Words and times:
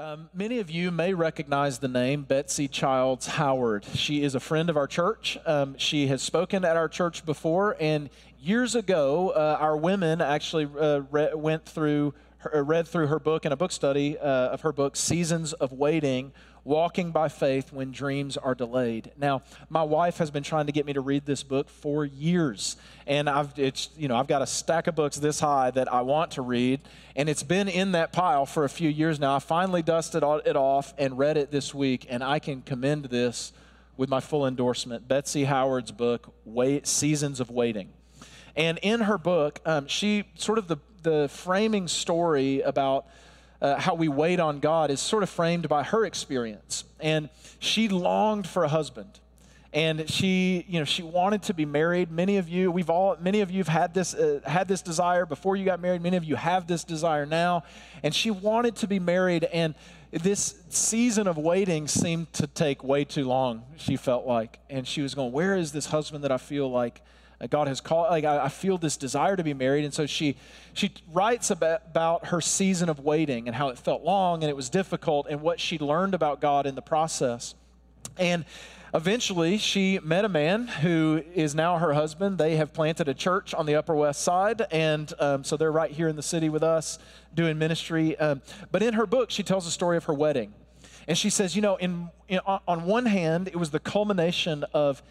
Um, 0.00 0.30
many 0.32 0.60
of 0.60 0.70
you 0.70 0.90
may 0.90 1.12
recognize 1.12 1.80
the 1.80 1.86
name 1.86 2.22
Betsy 2.22 2.68
Childs 2.68 3.26
Howard. 3.26 3.84
She 3.84 4.22
is 4.22 4.34
a 4.34 4.40
friend 4.40 4.70
of 4.70 4.76
our 4.78 4.86
church. 4.86 5.36
Um, 5.44 5.76
she 5.76 6.06
has 6.06 6.22
spoken 6.22 6.64
at 6.64 6.74
our 6.74 6.88
church 6.88 7.26
before, 7.26 7.76
and 7.78 8.08
years 8.40 8.74
ago, 8.74 9.28
uh, 9.36 9.58
our 9.60 9.76
women 9.76 10.22
actually 10.22 10.66
uh, 10.80 11.02
re- 11.10 11.34
went 11.34 11.66
through, 11.66 12.14
her, 12.40 12.56
uh, 12.56 12.62
read 12.62 12.88
through 12.88 13.06
her 13.06 13.18
book 13.18 13.46
in 13.46 13.52
a 13.52 13.56
book 13.56 13.72
study 13.72 14.18
uh, 14.18 14.48
of 14.48 14.62
her 14.62 14.72
book, 14.72 14.96
Seasons 14.96 15.52
of 15.54 15.72
Waiting 15.72 16.32
Walking 16.64 17.10
by 17.10 17.28
Faith 17.28 17.72
When 17.72 17.90
Dreams 17.90 18.36
Are 18.36 18.54
Delayed. 18.54 19.12
Now, 19.16 19.42
my 19.70 19.82
wife 19.82 20.18
has 20.18 20.30
been 20.30 20.42
trying 20.42 20.66
to 20.66 20.72
get 20.72 20.84
me 20.84 20.92
to 20.92 21.00
read 21.00 21.24
this 21.24 21.42
book 21.42 21.70
for 21.70 22.04
years, 22.04 22.76
and 23.06 23.30
I've 23.30 23.58
it's 23.58 23.88
you 23.96 24.08
know 24.08 24.16
I've 24.16 24.26
got 24.26 24.42
a 24.42 24.46
stack 24.46 24.86
of 24.86 24.94
books 24.94 25.16
this 25.16 25.40
high 25.40 25.70
that 25.70 25.90
I 25.90 26.02
want 26.02 26.32
to 26.32 26.42
read, 26.42 26.80
and 27.16 27.30
it's 27.30 27.42
been 27.42 27.68
in 27.68 27.92
that 27.92 28.12
pile 28.12 28.44
for 28.44 28.64
a 28.64 28.68
few 28.68 28.90
years 28.90 29.18
now. 29.18 29.36
I 29.36 29.38
finally 29.38 29.82
dusted 29.82 30.22
it 30.22 30.56
off 30.56 30.92
and 30.98 31.16
read 31.16 31.38
it 31.38 31.50
this 31.50 31.74
week, 31.74 32.06
and 32.10 32.22
I 32.22 32.38
can 32.38 32.60
commend 32.60 33.06
this 33.06 33.52
with 33.96 34.10
my 34.10 34.20
full 34.20 34.46
endorsement. 34.46 35.08
Betsy 35.08 35.44
Howard's 35.44 35.92
book, 35.92 36.34
Wait, 36.44 36.86
Seasons 36.86 37.40
of 37.40 37.50
Waiting, 37.50 37.88
and 38.54 38.78
in 38.82 39.00
her 39.00 39.16
book, 39.16 39.60
um, 39.64 39.86
she 39.86 40.24
sort 40.36 40.58
of 40.58 40.68
the 40.68 40.76
the 41.02 41.28
framing 41.28 41.88
story 41.88 42.60
about 42.60 43.06
uh, 43.60 43.78
how 43.78 43.94
we 43.94 44.08
wait 44.08 44.40
on 44.40 44.60
God 44.60 44.90
is 44.90 45.00
sort 45.00 45.22
of 45.22 45.30
framed 45.30 45.68
by 45.68 45.82
her 45.82 46.04
experience. 46.04 46.84
And 46.98 47.28
she 47.58 47.88
longed 47.88 48.46
for 48.46 48.64
a 48.64 48.68
husband. 48.68 49.20
And 49.72 50.10
she, 50.10 50.64
you 50.68 50.80
know, 50.80 50.84
she 50.84 51.02
wanted 51.02 51.44
to 51.44 51.54
be 51.54 51.64
married. 51.64 52.10
Many 52.10 52.38
of 52.38 52.48
you, 52.48 52.72
we've 52.72 52.90
all, 52.90 53.16
many 53.20 53.40
of 53.40 53.52
you 53.52 53.58
have 53.58 53.68
had 53.68 53.94
this, 53.94 54.14
uh, 54.14 54.40
had 54.44 54.66
this 54.66 54.82
desire 54.82 55.26
before 55.26 55.54
you 55.56 55.64
got 55.64 55.80
married. 55.80 56.02
Many 56.02 56.16
of 56.16 56.24
you 56.24 56.34
have 56.34 56.66
this 56.66 56.82
desire 56.82 57.24
now. 57.24 57.62
And 58.02 58.12
she 58.12 58.32
wanted 58.32 58.74
to 58.76 58.88
be 58.88 58.98
married. 58.98 59.44
And 59.44 59.76
this 60.12 60.60
season 60.70 61.28
of 61.28 61.38
waiting 61.38 61.86
seemed 61.86 62.32
to 62.34 62.46
take 62.46 62.82
way 62.82 63.04
too 63.04 63.24
long, 63.24 63.62
she 63.76 63.96
felt 63.96 64.26
like. 64.26 64.58
And 64.68 64.86
she 64.86 65.02
was 65.02 65.14
going, 65.14 65.32
Where 65.32 65.56
is 65.56 65.72
this 65.72 65.86
husband 65.86 66.24
that 66.24 66.32
I 66.32 66.38
feel 66.38 66.70
like 66.70 67.02
uh, 67.40 67.46
God 67.46 67.68
has 67.68 67.80
called, 67.80 68.10
like, 68.10 68.24
I, 68.24 68.44
I, 68.44 68.48
feel 68.48 68.76
this 68.76 68.96
desire 68.96 69.36
to 69.36 69.44
be 69.44 69.54
married. 69.54 69.84
And 69.84 69.94
so 69.94 70.06
she, 70.06 70.36
she 70.74 70.92
writes 71.12 71.50
about, 71.50 71.82
about 71.86 72.26
her 72.26 72.40
season 72.40 72.88
of 72.88 73.00
waiting 73.00 73.46
and 73.46 73.56
how 73.56 73.68
it 73.68 73.78
felt 73.78 74.02
long 74.02 74.42
and 74.42 74.50
it 74.50 74.56
was 74.56 74.68
difficult 74.68 75.26
and 75.30 75.40
what 75.40 75.58
she 75.58 75.78
learned 75.78 76.14
about 76.14 76.40
God 76.40 76.66
in 76.66 76.74
the 76.74 76.82
process. 76.82 77.54
And 78.20 78.44
eventually 78.92 79.56
she 79.56 79.98
met 80.02 80.26
a 80.26 80.28
man 80.28 80.68
who 80.68 81.24
is 81.34 81.54
now 81.54 81.78
her 81.78 81.94
husband. 81.94 82.36
They 82.36 82.56
have 82.56 82.74
planted 82.74 83.08
a 83.08 83.14
church 83.14 83.54
on 83.54 83.64
the 83.64 83.74
Upper 83.74 83.94
West 83.94 84.20
Side. 84.20 84.62
And 84.70 85.12
um, 85.18 85.42
so 85.42 85.56
they're 85.56 85.72
right 85.72 85.90
here 85.90 86.06
in 86.06 86.16
the 86.16 86.22
city 86.22 86.50
with 86.50 86.62
us 86.62 86.98
doing 87.34 87.58
ministry. 87.58 88.16
Um, 88.18 88.42
but 88.70 88.82
in 88.82 88.94
her 88.94 89.06
book, 89.06 89.30
she 89.30 89.42
tells 89.42 89.64
the 89.64 89.70
story 89.70 89.96
of 89.96 90.04
her 90.04 90.14
wedding. 90.14 90.52
And 91.08 91.16
she 91.16 91.30
says, 91.30 91.56
you 91.56 91.62
know, 91.62 91.76
in, 91.76 92.10
in, 92.28 92.40
on 92.46 92.84
one 92.84 93.06
hand, 93.06 93.48
it 93.48 93.56
was 93.56 93.70
the 93.70 93.80
culmination 93.80 94.64
of 94.74 95.02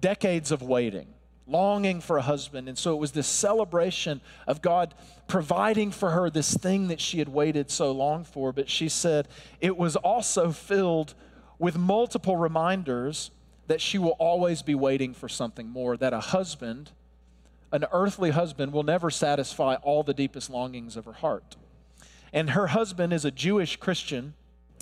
decades 0.00 0.50
of 0.50 0.60
waiting 0.60 1.06
longing 1.46 2.00
for 2.00 2.18
a 2.18 2.22
husband. 2.22 2.68
And 2.68 2.76
so 2.76 2.92
it 2.92 2.98
was 2.98 3.12
this 3.12 3.26
celebration 3.26 4.20
of 4.46 4.60
God 4.60 4.94
providing 5.28 5.90
for 5.90 6.10
her 6.10 6.28
this 6.28 6.56
thing 6.56 6.88
that 6.88 7.00
she 7.00 7.18
had 7.18 7.28
waited 7.28 7.70
so 7.70 7.92
long 7.92 8.24
for. 8.24 8.52
But 8.52 8.68
she 8.68 8.88
said 8.88 9.28
it 9.60 9.76
was 9.76 9.96
also 9.96 10.50
filled 10.50 11.14
with 11.58 11.76
multiple 11.76 12.36
reminders 12.36 13.30
that 13.66 13.80
she 13.80 13.98
will 13.98 14.16
always 14.18 14.62
be 14.62 14.74
waiting 14.74 15.14
for 15.14 15.28
something 15.28 15.68
more, 15.68 15.96
that 15.96 16.12
a 16.12 16.20
husband, 16.20 16.90
an 17.72 17.84
earthly 17.92 18.30
husband, 18.30 18.72
will 18.72 18.82
never 18.82 19.10
satisfy 19.10 19.74
all 19.76 20.02
the 20.02 20.14
deepest 20.14 20.50
longings 20.50 20.96
of 20.96 21.04
her 21.04 21.14
heart. 21.14 21.56
And 22.32 22.50
her 22.50 22.68
husband 22.68 23.12
is 23.12 23.24
a 23.24 23.30
Jewish 23.30 23.76
Christian. 23.76 24.34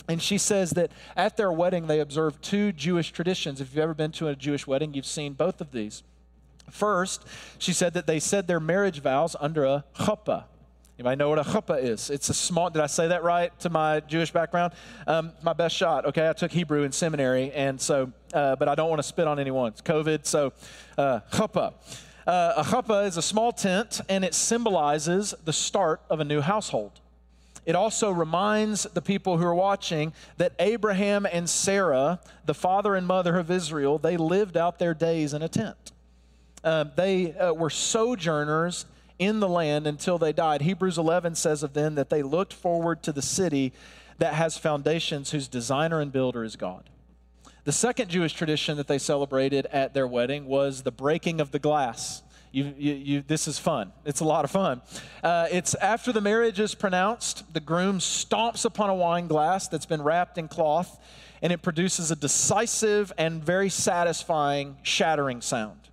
And 0.09 0.21
she 0.21 0.39
says 0.39 0.71
that 0.73 0.91
at 1.17 1.37
their 1.37 1.53
wedding, 1.53 1.87
they 1.87 2.01
observed 2.01 2.43
two 2.43 2.73
Jewish 2.73 3.13
traditions. 3.13 3.61
If 3.61 3.71
you've 3.71 3.83
ever 3.83 3.95
been 3.95 4.13
to 4.13 4.29
a 4.29 4.37
Jewish 4.37 4.67
wedding, 4.67 4.93
you've 4.93 5.07
seen 5.07 5.35
both 5.35 5.61
of 5.61 5.71
these. 5.71 6.03
First, 6.71 7.25
she 7.59 7.73
said 7.73 7.95
that 7.95 8.07
they 8.07 8.21
said 8.21 8.47
their 8.47 8.61
marriage 8.61 9.01
vows 9.01 9.37
under 9.41 9.65
a 9.65 9.85
chuppah. 9.97 10.45
Anybody 10.97 11.17
know 11.17 11.29
what 11.29 11.41
a 11.41 11.43
chuppah 11.43 11.83
is? 11.83 12.09
It's 12.09 12.29
a 12.29 12.35
small, 12.35 12.71
did 12.71 12.81
I 12.81 12.87
say 12.87 13.09
that 13.09 13.25
right 13.25 13.59
to 13.61 13.69
my 13.69 13.99
Jewish 13.99 14.31
background? 14.31 14.75
Um, 15.09 15.33
my 15.43 15.53
best 15.53 15.75
shot. 15.75 16.05
Okay, 16.07 16.29
I 16.29 16.33
took 16.35 16.53
Hebrew 16.53 16.85
in 16.85 16.93
seminary, 16.93 17.51
and 17.51 17.81
so, 17.81 18.13
uh, 18.33 18.55
but 18.55 18.69
I 18.69 18.77
don't 18.77 18.89
want 18.89 19.01
to 19.01 19.09
spit 19.09 19.27
on 19.27 19.41
anyone. 19.41 19.73
It's 19.73 19.81
COVID, 19.81 20.25
so 20.25 20.53
uh, 20.97 21.19
chuppah. 21.33 21.73
Uh, 22.25 22.53
a 22.59 22.63
chuppah 22.63 23.09
is 23.09 23.17
a 23.17 23.23
small 23.23 23.51
tent, 23.51 24.03
and 24.09 24.25
it 24.25 24.35
symbolizes 24.35 25.35
the 25.45 25.53
start 25.53 26.01
of 26.09 26.21
a 26.21 26.25
new 26.25 26.41
household. 26.41 27.01
It 27.67 27.75
also 27.75 28.13
reminds 28.13 28.85
the 28.85 29.03
people 29.03 29.37
who 29.37 29.47
are 29.47 29.55
watching 29.55 30.13
that 30.37 30.53
Abraham 30.61 31.27
and 31.27 31.51
Sarah, 31.51 32.21
the 32.45 32.55
father 32.55 32.95
and 32.95 33.05
mother 33.05 33.37
of 33.37 33.51
Israel, 33.51 33.99
they 33.99 34.17
lived 34.17 34.57
out 34.57 34.79
their 34.79 34.95
days 34.95 35.35
in 35.35 35.43
a 35.43 35.49
tent. 35.49 35.91
Um, 36.63 36.93
they 36.95 37.33
uh, 37.33 37.53
were 37.53 37.69
sojourners 37.69 38.87
in 39.19 39.41
the 39.41 39.49
land 39.49 39.87
until 39.87 40.19
they 40.19 40.33
died. 40.33 40.63
Hebrews 40.63 40.99
11 40.99 41.35
says 41.35 41.63
of 41.63 41.73
them 41.73 41.95
that 41.95 42.11
they 42.11 42.23
looked 42.23 42.53
forward 42.53 43.03
to 43.05 43.13
the 43.13 43.23
city 43.23 43.73
that 44.19 44.35
has 44.35 44.57
foundations, 44.57 45.31
whose 45.31 45.49
designer 45.49 46.01
and 46.01 46.13
builder 46.13 46.45
is 46.45 46.57
God. 46.57 46.89
The 47.65 47.73
second 47.73 48.11
Jewish 48.11 48.33
tradition 48.33 48.77
that 48.77 48.89
they 48.89 48.99
celebrated 48.99 49.67
at 49.67 49.95
their 49.95 50.07
wedding 50.07 50.47
was 50.47 50.83
the 50.83 50.93
breaking 50.93 51.41
of 51.41 51.51
the 51.51 51.59
glass. 51.59 52.23
You, 52.53 52.73
you, 52.77 52.95
you, 52.95 53.25
this 53.27 53.49
is 53.49 53.59
fun. 53.59 53.93
It's 54.05 54.21
a 54.21 54.25
lot 54.25 54.45
of 54.45 54.51
fun. 54.51 54.83
Uh, 55.23 55.49
it's 55.51 55.75
after 55.77 56.13
the 56.13 56.21
marriage 56.21 56.61
is 56.61 56.75
pronounced, 56.75 57.53
the 57.53 57.61
groom 57.61 57.99
stomps 57.99 58.65
upon 58.65 58.91
a 58.91 58.95
wine 58.95 59.27
glass 59.27 59.67
that's 59.67 59.87
been 59.87 60.03
wrapped 60.03 60.39
in 60.39 60.47
cloth, 60.47 61.01
and 61.43 61.53
it 61.53 61.63
produces 61.63 62.11
a 62.11 62.17
decisive 62.17 63.13
and 63.19 63.43
very 63.43 63.71
satisfying 63.71 64.77
shattering 64.83 65.41
sound 65.41 65.85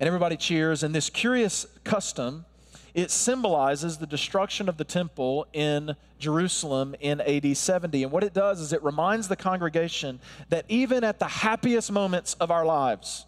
and 0.00 0.06
everybody 0.06 0.36
cheers. 0.36 0.82
And 0.82 0.94
this 0.94 1.10
curious 1.10 1.66
custom, 1.84 2.44
it 2.94 3.10
symbolizes 3.10 3.98
the 3.98 4.06
destruction 4.06 4.68
of 4.68 4.76
the 4.76 4.84
temple 4.84 5.46
in 5.52 5.96
Jerusalem 6.18 6.94
in 7.00 7.20
AD 7.20 7.56
70. 7.56 8.04
And 8.04 8.12
what 8.12 8.22
it 8.22 8.32
does 8.32 8.60
is 8.60 8.72
it 8.72 8.82
reminds 8.84 9.26
the 9.26 9.36
congregation 9.36 10.20
that 10.48 10.64
even 10.68 11.02
at 11.02 11.18
the 11.18 11.26
happiest 11.26 11.90
moments 11.90 12.34
of 12.34 12.52
our 12.52 12.64
lives, 12.64 13.26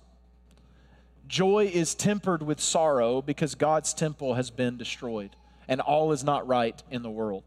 joy 1.26 1.70
is 1.72 1.94
tempered 1.94 2.42
with 2.42 2.60
sorrow 2.60 3.20
because 3.20 3.56
God's 3.56 3.92
temple 3.92 4.34
has 4.34 4.50
been 4.50 4.76
destroyed 4.76 5.30
and 5.66 5.80
all 5.80 6.12
is 6.12 6.22
not 6.22 6.46
right 6.46 6.80
in 6.90 7.02
the 7.02 7.10
world. 7.10 7.42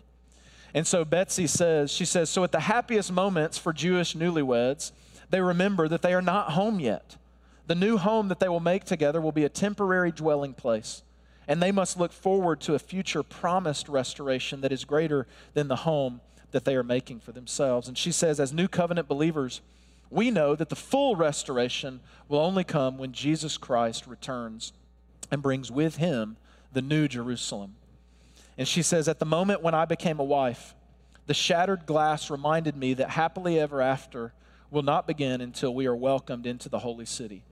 And 0.74 0.86
so 0.86 1.06
Betsy 1.06 1.48
says, 1.48 1.92
she 1.92 2.06
says, 2.06 2.30
so 2.30 2.44
at 2.44 2.52
the 2.52 2.60
happiest 2.60 3.12
moments 3.12 3.58
for 3.58 3.74
Jewish 3.74 4.16
newlyweds, 4.16 4.92
they 5.30 5.42
remember 5.42 5.88
that 5.88 6.02
they 6.02 6.14
are 6.14 6.22
not 6.22 6.52
home 6.52 6.80
yet. 6.80 7.16
The 7.68 7.76
new 7.76 7.98
home 7.98 8.28
that 8.28 8.40
they 8.40 8.50
will 8.50 8.60
make 8.60 8.84
together 8.84 9.22
will 9.22 9.32
be 9.32 9.46
a 9.46 9.50
temporary 9.50 10.12
dwelling 10.12 10.54
place, 10.54 11.02
and 11.50 11.64
they 11.64 11.72
must 11.72 11.98
look 11.98 12.14
forward 12.14 12.62
to 12.62 12.76
a 12.76 12.80
future 12.80 13.24
promised 13.24 13.90
restoration 13.90 14.62
that 14.62 14.72
is 14.72 14.86
greater 14.86 15.26
than 15.56 15.68
the 15.68 15.78
home 15.78 16.22
that 16.52 16.64
they 16.64 16.76
are 16.76 16.84
making 16.84 17.20
for 17.20 17.32
themselves. 17.32 17.88
And 17.88 17.98
she 17.98 18.12
says, 18.12 18.40
as 18.40 18.54
new 18.54 18.68
covenant 18.68 19.08
believers, 19.08 19.62
we 20.12 20.30
know 20.30 20.56
that 20.56 20.70
the 20.70 20.76
full 20.76 21.16
restoration 21.16 22.02
will 22.28 22.38
only 22.38 22.64
come 22.64 23.00
when 23.00 23.14
Jesus 23.14 23.58
Christ 23.58 24.06
returns 24.06 24.74
and 25.32 25.42
brings 25.42 25.72
with 25.72 25.98
him 25.98 26.38
the 26.72 26.84
new 26.84 27.08
Jerusalem. 27.08 27.76
And 28.56 28.68
she 28.68 28.84
says, 28.84 29.08
At 29.08 29.18
the 29.18 29.26
moment 29.26 29.64
when 29.64 29.74
I 29.74 29.86
became 29.86 30.20
a 30.20 30.24
wife, 30.24 30.76
the 31.26 31.34
shattered 31.34 31.88
glass 31.88 32.30
reminded 32.30 32.76
me 32.76 32.94
that 32.94 33.10
happily 33.10 33.60
ever 33.60 33.82
after 33.82 34.34
will 34.70 34.84
not 34.84 35.08
begin 35.08 35.42
until 35.42 35.74
we 35.74 35.88
are 35.88 35.96
welcomed 35.96 36.46
into 36.46 36.70
the 36.70 36.80
holy 36.80 37.06
city. 37.06 37.44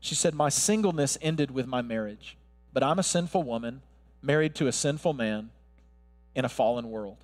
She 0.00 0.14
said, 0.14 0.34
My 0.34 0.50
singleness 0.50 1.16
ended 1.22 1.50
with 1.50 1.66
my 1.66 1.80
marriage, 1.80 2.36
but 2.72 2.82
I'm 2.82 2.98
a 2.98 3.02
sinful 3.02 3.42
woman 3.42 3.82
married 4.22 4.54
to 4.56 4.66
a 4.66 4.72
sinful 4.72 5.12
man 5.12 5.50
in 6.34 6.44
a 6.44 6.48
fallen 6.48 6.90
world. 6.90 7.18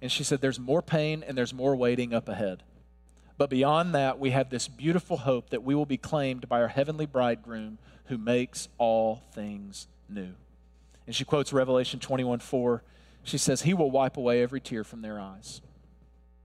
And 0.00 0.10
she 0.10 0.24
said, 0.24 0.40
There's 0.40 0.58
more 0.58 0.82
pain 0.82 1.24
and 1.26 1.36
there's 1.36 1.54
more 1.54 1.76
waiting 1.76 2.14
up 2.14 2.28
ahead. 2.28 2.62
But 3.36 3.50
beyond 3.50 3.94
that, 3.94 4.18
we 4.18 4.30
have 4.30 4.50
this 4.50 4.66
beautiful 4.66 5.18
hope 5.18 5.50
that 5.50 5.62
we 5.62 5.74
will 5.74 5.86
be 5.86 5.96
claimed 5.96 6.48
by 6.48 6.60
our 6.60 6.68
heavenly 6.68 7.06
bridegroom 7.06 7.78
who 8.06 8.18
makes 8.18 8.68
all 8.78 9.22
things 9.32 9.86
new. 10.08 10.34
And 11.06 11.14
she 11.14 11.24
quotes 11.24 11.52
Revelation 11.52 12.00
21 12.00 12.40
4. 12.40 12.82
She 13.22 13.38
says, 13.38 13.62
He 13.62 13.74
will 13.74 13.90
wipe 13.90 14.16
away 14.16 14.42
every 14.42 14.60
tear 14.60 14.84
from 14.84 15.02
their 15.02 15.20
eyes. 15.20 15.60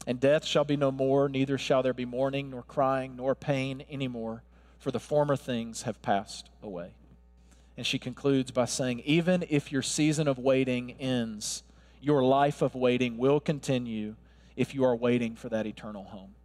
And 0.05 0.19
death 0.19 0.45
shall 0.45 0.65
be 0.65 0.75
no 0.75 0.91
more, 0.91 1.29
neither 1.29 1.57
shall 1.57 1.81
there 1.81 1.93
be 1.93 2.05
mourning, 2.05 2.49
nor 2.49 2.63
crying, 2.63 3.15
nor 3.15 3.35
pain 3.35 3.85
anymore 3.89 4.43
for 4.83 4.91
the 4.91 4.99
former 4.99 5.37
things 5.37 5.83
have 5.83 6.01
passed 6.01 6.49
away. 6.61 6.93
And 7.75 7.85
she 7.85 7.97
concludes 7.97 8.51
by 8.51 8.65
saying, 8.65 9.01
even 9.05 9.45
if 9.49 9.71
your 9.71 9.81
season 9.81 10.27
of 10.27 10.37
waiting 10.37 10.91
ends, 10.99 11.63
your 12.01 12.23
life 12.23 12.61
of 12.61 12.75
waiting 12.75 13.17
will 13.17 13.39
continue 13.39 14.15
if 14.55 14.75
you 14.75 14.83
are 14.83 14.95
waiting 14.95 15.35
for 15.35 15.49
that 15.49 15.65
eternal 15.65 16.03
home. 16.03 16.35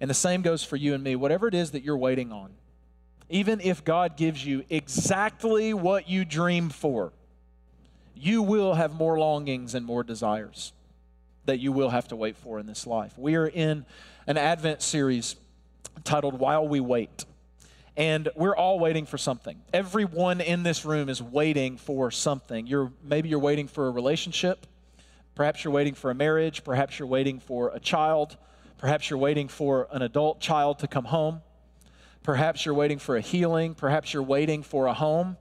And 0.00 0.10
the 0.10 0.14
same 0.14 0.42
goes 0.42 0.62
for 0.62 0.76
you 0.76 0.92
and 0.92 1.02
me. 1.02 1.16
Whatever 1.16 1.48
it 1.48 1.54
is 1.54 1.70
that 1.70 1.82
you're 1.82 1.96
waiting 1.96 2.30
on, 2.32 2.50
even 3.30 3.60
if 3.60 3.84
God 3.84 4.18
gives 4.18 4.44
you 4.44 4.64
exactly 4.68 5.72
what 5.72 6.10
you 6.10 6.26
dream 6.26 6.68
for, 6.68 7.12
you 8.14 8.42
will 8.42 8.74
have 8.74 8.92
more 8.92 9.18
longings 9.18 9.74
and 9.74 9.86
more 9.86 10.04
desires. 10.04 10.72
that 11.46 11.58
you 11.58 11.72
will 11.72 11.90
have 11.90 12.08
to 12.08 12.16
wait 12.16 12.36
for 12.36 12.58
in 12.58 12.66
this 12.66 12.86
life. 12.86 13.16
We 13.18 13.34
are 13.36 13.46
in 13.46 13.84
an 14.26 14.36
Advent 14.36 14.82
series 14.82 15.36
titled 16.02 16.38
While 16.38 16.66
We 16.66 16.80
Wait. 16.80 17.24
And 17.96 18.28
we're 18.34 18.56
all 18.56 18.80
waiting 18.80 19.06
for 19.06 19.18
something. 19.18 19.60
Everyone 19.72 20.40
in 20.40 20.64
this 20.64 20.84
room 20.84 21.08
is 21.08 21.22
waiting 21.22 21.76
for 21.76 22.10
something. 22.10 22.66
You're 22.66 22.92
maybe 23.02 23.28
you're 23.28 23.38
waiting 23.38 23.68
for 23.68 23.86
a 23.86 23.90
relationship. 23.90 24.66
Perhaps 25.34 25.64
you're 25.64 25.72
waiting 25.72 25.94
for 25.94 26.10
a 26.10 26.14
marriage, 26.14 26.62
perhaps 26.62 26.98
you're 26.98 27.08
waiting 27.08 27.40
for 27.40 27.70
a 27.74 27.80
child, 27.80 28.36
perhaps 28.78 29.10
you're 29.10 29.18
waiting 29.18 29.48
for 29.48 29.88
an 29.90 30.02
adult 30.02 30.40
child 30.40 30.78
to 30.80 30.86
come 30.86 31.04
home. 31.04 31.42
Perhaps 32.22 32.64
you're 32.64 32.74
waiting 32.74 32.98
for 32.98 33.16
a 33.16 33.20
healing, 33.20 33.74
perhaps 33.74 34.14
you're 34.14 34.22
waiting 34.22 34.62
for 34.62 34.86
a 34.86 34.94
home. 34.94 35.36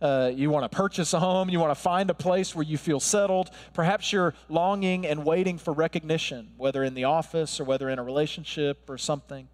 Uh, 0.00 0.30
you 0.32 0.48
want 0.48 0.70
to 0.70 0.76
purchase 0.76 1.12
a 1.12 1.18
home, 1.18 1.48
you 1.48 1.58
want 1.58 1.74
to 1.74 1.80
find 1.80 2.08
a 2.10 2.14
place 2.14 2.54
where 2.54 2.62
you 2.62 2.78
feel 2.78 3.00
settled. 3.00 3.50
Perhaps 3.72 4.12
you're 4.12 4.34
longing 4.48 5.06
and 5.06 5.24
waiting 5.24 5.58
for 5.58 5.72
recognition, 5.72 6.50
whether 6.56 6.84
in 6.84 6.94
the 6.94 7.04
office 7.04 7.58
or 7.58 7.64
whether 7.64 7.88
in 7.88 7.98
a 7.98 8.02
relationship 8.04 8.88
or 8.88 8.96
something. 8.96 9.48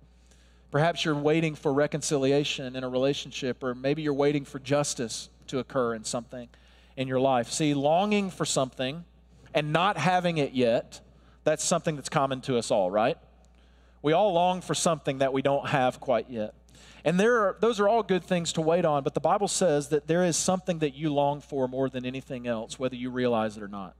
Perhaps 0.75 1.05
you're 1.05 1.15
waiting 1.15 1.55
for 1.55 1.73
reconciliation 1.73 2.75
in 2.75 2.83
a 2.83 2.89
relationship, 2.89 3.63
or 3.63 3.77
maybe 3.77 4.03
you're 4.03 4.13
waiting 4.13 4.45
for 4.45 4.59
justice 4.59 5.29
to 5.47 5.61
occur 5.61 5.95
in 5.95 6.03
something 6.03 6.49
in 6.97 7.07
your 7.07 7.21
life. 7.21 7.53
See, 7.53 7.75
longing 7.75 8.29
for 8.29 8.45
something 8.45 9.05
and 9.55 9.73
not 9.73 9.97
having 9.97 10.39
it 10.39 10.53
yet, 10.53 11.01
that's 11.45 11.63
something 11.63 11.95
that's 11.95 12.09
common 12.09 12.41
to 12.41 12.59
us 12.59 12.73
all, 12.73 12.91
right? 12.91 13.17
We 14.03 14.15
all 14.15 14.33
long 14.33 14.63
for 14.63 14.75
something 14.75 15.19
that 15.19 15.33
we 15.33 15.43
don't 15.43 15.69
have 15.69 16.01
quite 16.01 16.29
yet. 16.29 16.55
And 17.05 17.21
there 17.21 17.37
are, 17.37 17.57
those 17.61 17.79
are 17.79 17.89
all 17.89 18.03
good 18.03 18.25
things 18.25 18.53
to 18.55 18.61
wait 18.61 18.85
on, 18.85 19.05
but 19.05 19.15
the 19.15 19.21
Bible 19.21 19.47
says 19.47 19.91
that 19.91 20.09
there 20.09 20.25
is 20.25 20.37
something 20.37 20.81
that 20.81 20.97
you 20.97 21.15
long 21.15 21.41
for 21.41 21.69
more 21.69 21.89
than 21.89 22.05
anything 22.05 22.49
else, 22.49 22.81
whether 22.81 22.97
you 22.97 23.11
realize 23.11 23.57
it 23.57 23.63
or 23.63 23.69
not. 23.69 23.95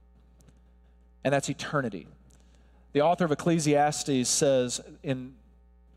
And 1.23 1.33
that's 1.33 1.47
eternity. 1.47 2.09
The 2.91 2.99
author 2.99 3.23
of 3.23 3.31
Ecclesiastes 3.31 4.27
says 4.27 4.81
in 5.03 5.35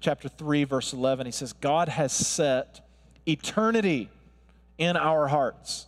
chapter 0.01 0.29
3, 0.29 0.65
verse 0.65 0.93
11, 0.93 1.27
he 1.27 1.33
says, 1.33 1.53
God 1.53 1.89
has 1.89 2.13
set 2.13 2.81
eternity 3.27 4.11
in 4.79 4.97
our 4.97 5.29
hearts. 5.29 5.87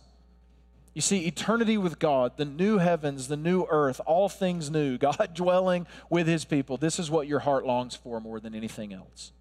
You 0.93 1.01
see, 1.01 1.25
eternity 1.25 1.77
with 1.77 1.99
God, 1.99 2.35
the 2.35 2.45
new 2.45 2.77
heavens, 2.77 3.29
the 3.29 3.37
new 3.37 3.65
earth, 3.69 4.01
all 4.05 4.27
things 4.27 4.69
new, 4.69 4.97
God 4.99 5.31
dwelling 5.33 5.87
with 6.09 6.27
his 6.27 6.45
people. 6.45 6.77
This 6.77 6.99
is 6.99 7.09
what 7.09 7.27
your 7.27 7.39
heart 7.39 7.65
longs 7.65 7.95
for 7.95 8.19
more 8.19 8.39
than 8.39 8.53
anything 8.53 8.93
else. 8.93 9.31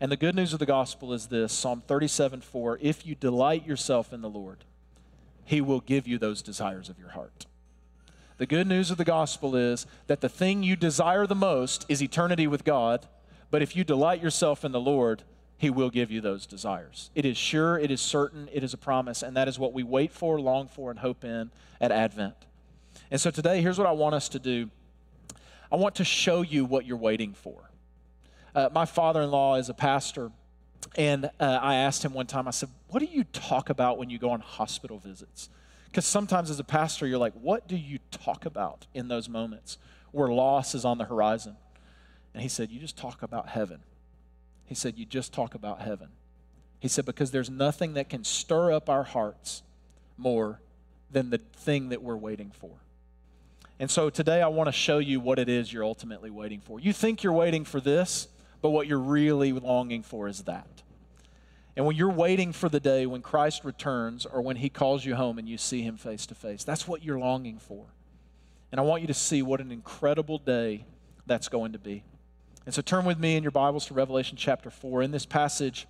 And 0.00 0.10
the 0.10 0.16
good 0.16 0.34
news 0.34 0.52
of 0.52 0.58
the 0.58 0.66
gospel 0.66 1.12
is 1.12 1.28
this 1.28 1.52
Psalm 1.52 1.82
37 1.86 2.40
4 2.40 2.78
If 2.82 3.06
you 3.06 3.14
delight 3.14 3.66
yourself 3.66 4.12
in 4.12 4.20
the 4.20 4.28
Lord, 4.28 4.64
he 5.44 5.60
will 5.60 5.80
give 5.80 6.06
you 6.06 6.18
those 6.18 6.42
desires 6.42 6.88
of 6.88 6.98
your 6.98 7.10
heart. 7.10 7.46
The 8.38 8.46
good 8.46 8.66
news 8.66 8.90
of 8.90 8.98
the 8.98 9.04
gospel 9.04 9.54
is 9.54 9.86
that 10.08 10.20
the 10.20 10.28
thing 10.28 10.62
you 10.62 10.74
desire 10.74 11.26
the 11.26 11.34
most 11.34 11.86
is 11.88 12.02
eternity 12.02 12.48
with 12.48 12.64
God 12.64 13.06
but 13.52 13.60
if 13.60 13.76
you 13.76 13.84
delight 13.84 14.22
yourself 14.22 14.64
in 14.64 14.72
the 14.72 14.80
Lord, 14.80 15.22
He 15.58 15.68
will 15.68 15.90
give 15.90 16.10
you 16.10 16.22
those 16.22 16.46
desires. 16.46 17.10
It 17.14 17.26
is 17.26 17.36
sure, 17.36 17.78
it 17.78 17.90
is 17.90 18.00
certain, 18.00 18.48
it 18.50 18.64
is 18.64 18.72
a 18.72 18.78
promise, 18.78 19.22
and 19.22 19.36
that 19.36 19.46
is 19.46 19.58
what 19.58 19.74
we 19.74 19.82
wait 19.82 20.10
for, 20.10 20.40
long 20.40 20.68
for, 20.68 20.90
and 20.90 20.98
hope 20.98 21.22
in 21.22 21.50
at 21.78 21.92
Advent. 21.92 22.34
And 23.10 23.20
so 23.20 23.30
today, 23.30 23.60
here's 23.60 23.76
what 23.76 23.86
I 23.86 23.92
want 23.92 24.14
us 24.14 24.30
to 24.30 24.38
do 24.38 24.70
I 25.70 25.76
want 25.76 25.96
to 25.96 26.04
show 26.04 26.40
you 26.40 26.64
what 26.64 26.86
you're 26.86 26.96
waiting 26.96 27.34
for. 27.34 27.70
Uh, 28.54 28.70
my 28.72 28.86
father 28.86 29.20
in 29.20 29.30
law 29.30 29.56
is 29.56 29.68
a 29.68 29.74
pastor, 29.74 30.32
and 30.96 31.26
uh, 31.38 31.58
I 31.60 31.74
asked 31.74 32.02
him 32.02 32.14
one 32.14 32.26
time, 32.26 32.48
I 32.48 32.52
said, 32.52 32.70
What 32.88 33.00
do 33.00 33.06
you 33.06 33.24
talk 33.24 33.68
about 33.68 33.98
when 33.98 34.08
you 34.08 34.18
go 34.18 34.30
on 34.30 34.40
hospital 34.40 34.98
visits? 34.98 35.50
Because 35.90 36.06
sometimes 36.06 36.48
as 36.48 36.58
a 36.58 36.64
pastor, 36.64 37.06
you're 37.06 37.18
like, 37.18 37.34
What 37.34 37.68
do 37.68 37.76
you 37.76 37.98
talk 38.10 38.46
about 38.46 38.86
in 38.94 39.08
those 39.08 39.28
moments 39.28 39.76
where 40.10 40.28
loss 40.28 40.74
is 40.74 40.86
on 40.86 40.96
the 40.96 41.04
horizon? 41.04 41.56
And 42.34 42.42
he 42.42 42.48
said, 42.48 42.70
You 42.70 42.80
just 42.80 42.96
talk 42.96 43.22
about 43.22 43.48
heaven. 43.48 43.80
He 44.64 44.74
said, 44.74 44.98
You 44.98 45.04
just 45.04 45.32
talk 45.32 45.54
about 45.54 45.80
heaven. 45.80 46.08
He 46.80 46.88
said, 46.88 47.04
Because 47.04 47.30
there's 47.30 47.50
nothing 47.50 47.94
that 47.94 48.08
can 48.08 48.24
stir 48.24 48.72
up 48.72 48.88
our 48.88 49.04
hearts 49.04 49.62
more 50.16 50.60
than 51.10 51.30
the 51.30 51.38
thing 51.38 51.90
that 51.90 52.02
we're 52.02 52.16
waiting 52.16 52.50
for. 52.58 52.70
And 53.78 53.90
so 53.90 54.10
today 54.10 54.40
I 54.40 54.48
want 54.48 54.68
to 54.68 54.72
show 54.72 54.98
you 54.98 55.20
what 55.20 55.38
it 55.38 55.48
is 55.48 55.72
you're 55.72 55.84
ultimately 55.84 56.30
waiting 56.30 56.60
for. 56.60 56.78
You 56.78 56.92
think 56.92 57.22
you're 57.22 57.32
waiting 57.32 57.64
for 57.64 57.80
this, 57.80 58.28
but 58.60 58.70
what 58.70 58.86
you're 58.86 58.98
really 58.98 59.52
longing 59.52 60.02
for 60.02 60.28
is 60.28 60.42
that. 60.42 60.66
And 61.76 61.86
when 61.86 61.96
you're 61.96 62.10
waiting 62.10 62.52
for 62.52 62.68
the 62.68 62.80
day 62.80 63.06
when 63.06 63.22
Christ 63.22 63.64
returns 63.64 64.26
or 64.26 64.42
when 64.42 64.56
he 64.56 64.68
calls 64.68 65.04
you 65.04 65.14
home 65.14 65.38
and 65.38 65.48
you 65.48 65.56
see 65.56 65.82
him 65.82 65.96
face 65.96 66.26
to 66.26 66.34
face, 66.34 66.64
that's 66.64 66.86
what 66.86 67.02
you're 67.02 67.18
longing 67.18 67.58
for. 67.58 67.86
And 68.70 68.78
I 68.78 68.84
want 68.84 69.00
you 69.00 69.08
to 69.08 69.14
see 69.14 69.42
what 69.42 69.60
an 69.60 69.72
incredible 69.72 70.38
day 70.38 70.84
that's 71.26 71.48
going 71.48 71.72
to 71.72 71.78
be. 71.78 72.04
And 72.64 72.72
so 72.72 72.80
turn 72.80 73.04
with 73.04 73.18
me 73.18 73.36
in 73.36 73.42
your 73.42 73.50
Bibles 73.50 73.86
to 73.86 73.94
Revelation 73.94 74.36
chapter 74.36 74.70
4. 74.70 75.02
In 75.02 75.10
this 75.10 75.26
passage, 75.26 75.88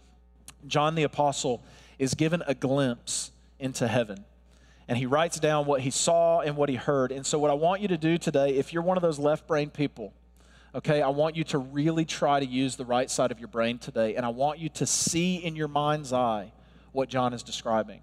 John 0.66 0.94
the 0.94 1.02
Apostle 1.02 1.62
is 1.98 2.14
given 2.14 2.42
a 2.46 2.54
glimpse 2.54 3.30
into 3.58 3.86
heaven. 3.86 4.24
And 4.88 4.96
he 4.96 5.04
writes 5.04 5.38
down 5.38 5.66
what 5.66 5.82
he 5.82 5.90
saw 5.90 6.40
and 6.40 6.56
what 6.56 6.70
he 6.70 6.76
heard. 6.76 7.12
And 7.12 7.26
so, 7.26 7.38
what 7.38 7.50
I 7.50 7.54
want 7.54 7.82
you 7.82 7.88
to 7.88 7.98
do 7.98 8.16
today, 8.16 8.56
if 8.56 8.72
you're 8.72 8.82
one 8.82 8.96
of 8.96 9.02
those 9.02 9.18
left 9.18 9.46
brain 9.46 9.68
people, 9.68 10.14
okay, 10.74 11.02
I 11.02 11.08
want 11.08 11.36
you 11.36 11.44
to 11.44 11.58
really 11.58 12.06
try 12.06 12.40
to 12.40 12.46
use 12.46 12.76
the 12.76 12.86
right 12.86 13.10
side 13.10 13.30
of 13.30 13.38
your 13.38 13.48
brain 13.48 13.78
today. 13.78 14.16
And 14.16 14.24
I 14.24 14.30
want 14.30 14.58
you 14.58 14.70
to 14.70 14.86
see 14.86 15.36
in 15.36 15.54
your 15.54 15.68
mind's 15.68 16.12
eye 16.12 16.52
what 16.92 17.10
John 17.10 17.34
is 17.34 17.42
describing. 17.42 18.00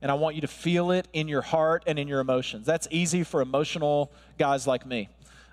And 0.00 0.10
I 0.10 0.14
want 0.14 0.36
you 0.36 0.40
to 0.42 0.48
feel 0.48 0.92
it 0.92 1.08
in 1.12 1.26
your 1.26 1.42
heart 1.42 1.82
and 1.86 1.98
in 1.98 2.06
your 2.06 2.20
emotions. 2.20 2.66
That's 2.66 2.88
easy 2.90 3.24
for 3.24 3.40
emotional 3.40 4.12
guys 4.38 4.66
like 4.66 4.86
me 4.86 5.08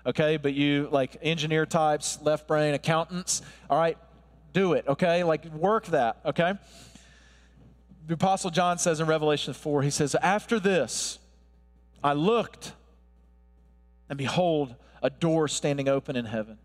okay? 0.06 0.36
But 0.36 0.54
you, 0.54 0.88
like 0.90 1.16
engineer 1.22 1.66
types, 1.66 2.20
left 2.22 2.46
brain, 2.48 2.74
accountants, 2.74 3.42
all 3.68 3.78
right, 3.78 3.98
do 4.52 4.72
it, 4.72 4.86
okay? 4.88 5.24
Like 5.24 5.44
work 5.46 5.86
that, 5.86 6.18
okay? 6.24 6.54
The 8.06 8.14
Apostle 8.14 8.50
John 8.50 8.78
says 8.78 9.00
in 9.00 9.06
Revelation 9.06 9.54
4, 9.54 9.82
he 9.82 9.90
says, 9.90 10.14
After 10.16 10.58
this, 10.58 11.18
I 12.02 12.14
looked, 12.14 12.72
and 14.08 14.18
behold, 14.18 14.74
a 15.02 15.10
door 15.10 15.48
standing 15.48 15.88
open 15.88 16.16
in 16.16 16.24
heaven. 16.24 16.58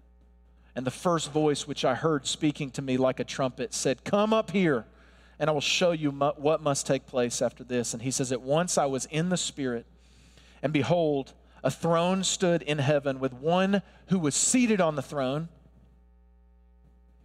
And 0.75 0.85
the 0.85 0.91
first 0.91 1.31
voice 1.31 1.67
which 1.67 1.85
I 1.85 1.95
heard 1.95 2.27
speaking 2.27 2.69
to 2.71 2.81
me 2.81 2.97
like 2.97 3.19
a 3.19 3.23
trumpet 3.23 3.73
said, 3.73 4.03
Come 4.03 4.33
up 4.33 4.51
here, 4.51 4.85
and 5.39 5.49
I 5.49 5.53
will 5.53 5.61
show 5.61 5.91
you 5.91 6.11
what 6.11 6.61
must 6.61 6.85
take 6.85 7.05
place 7.05 7.41
after 7.41 7.63
this. 7.63 7.93
And 7.93 8.01
he 8.01 8.11
says, 8.11 8.31
At 8.31 8.41
once 8.41 8.77
I 8.77 8.85
was 8.85 9.05
in 9.05 9.29
the 9.29 9.37
Spirit, 9.37 9.85
and 10.61 10.73
behold, 10.73 11.33
a 11.65 11.71
throne 11.71 12.23
stood 12.23 12.61
in 12.61 12.77
heaven 12.77 13.19
with 13.19 13.33
one 13.33 13.81
who 14.09 14.19
was 14.19 14.35
seated 14.35 14.79
on 14.79 14.95
the 14.95 15.01
throne. 15.01 15.49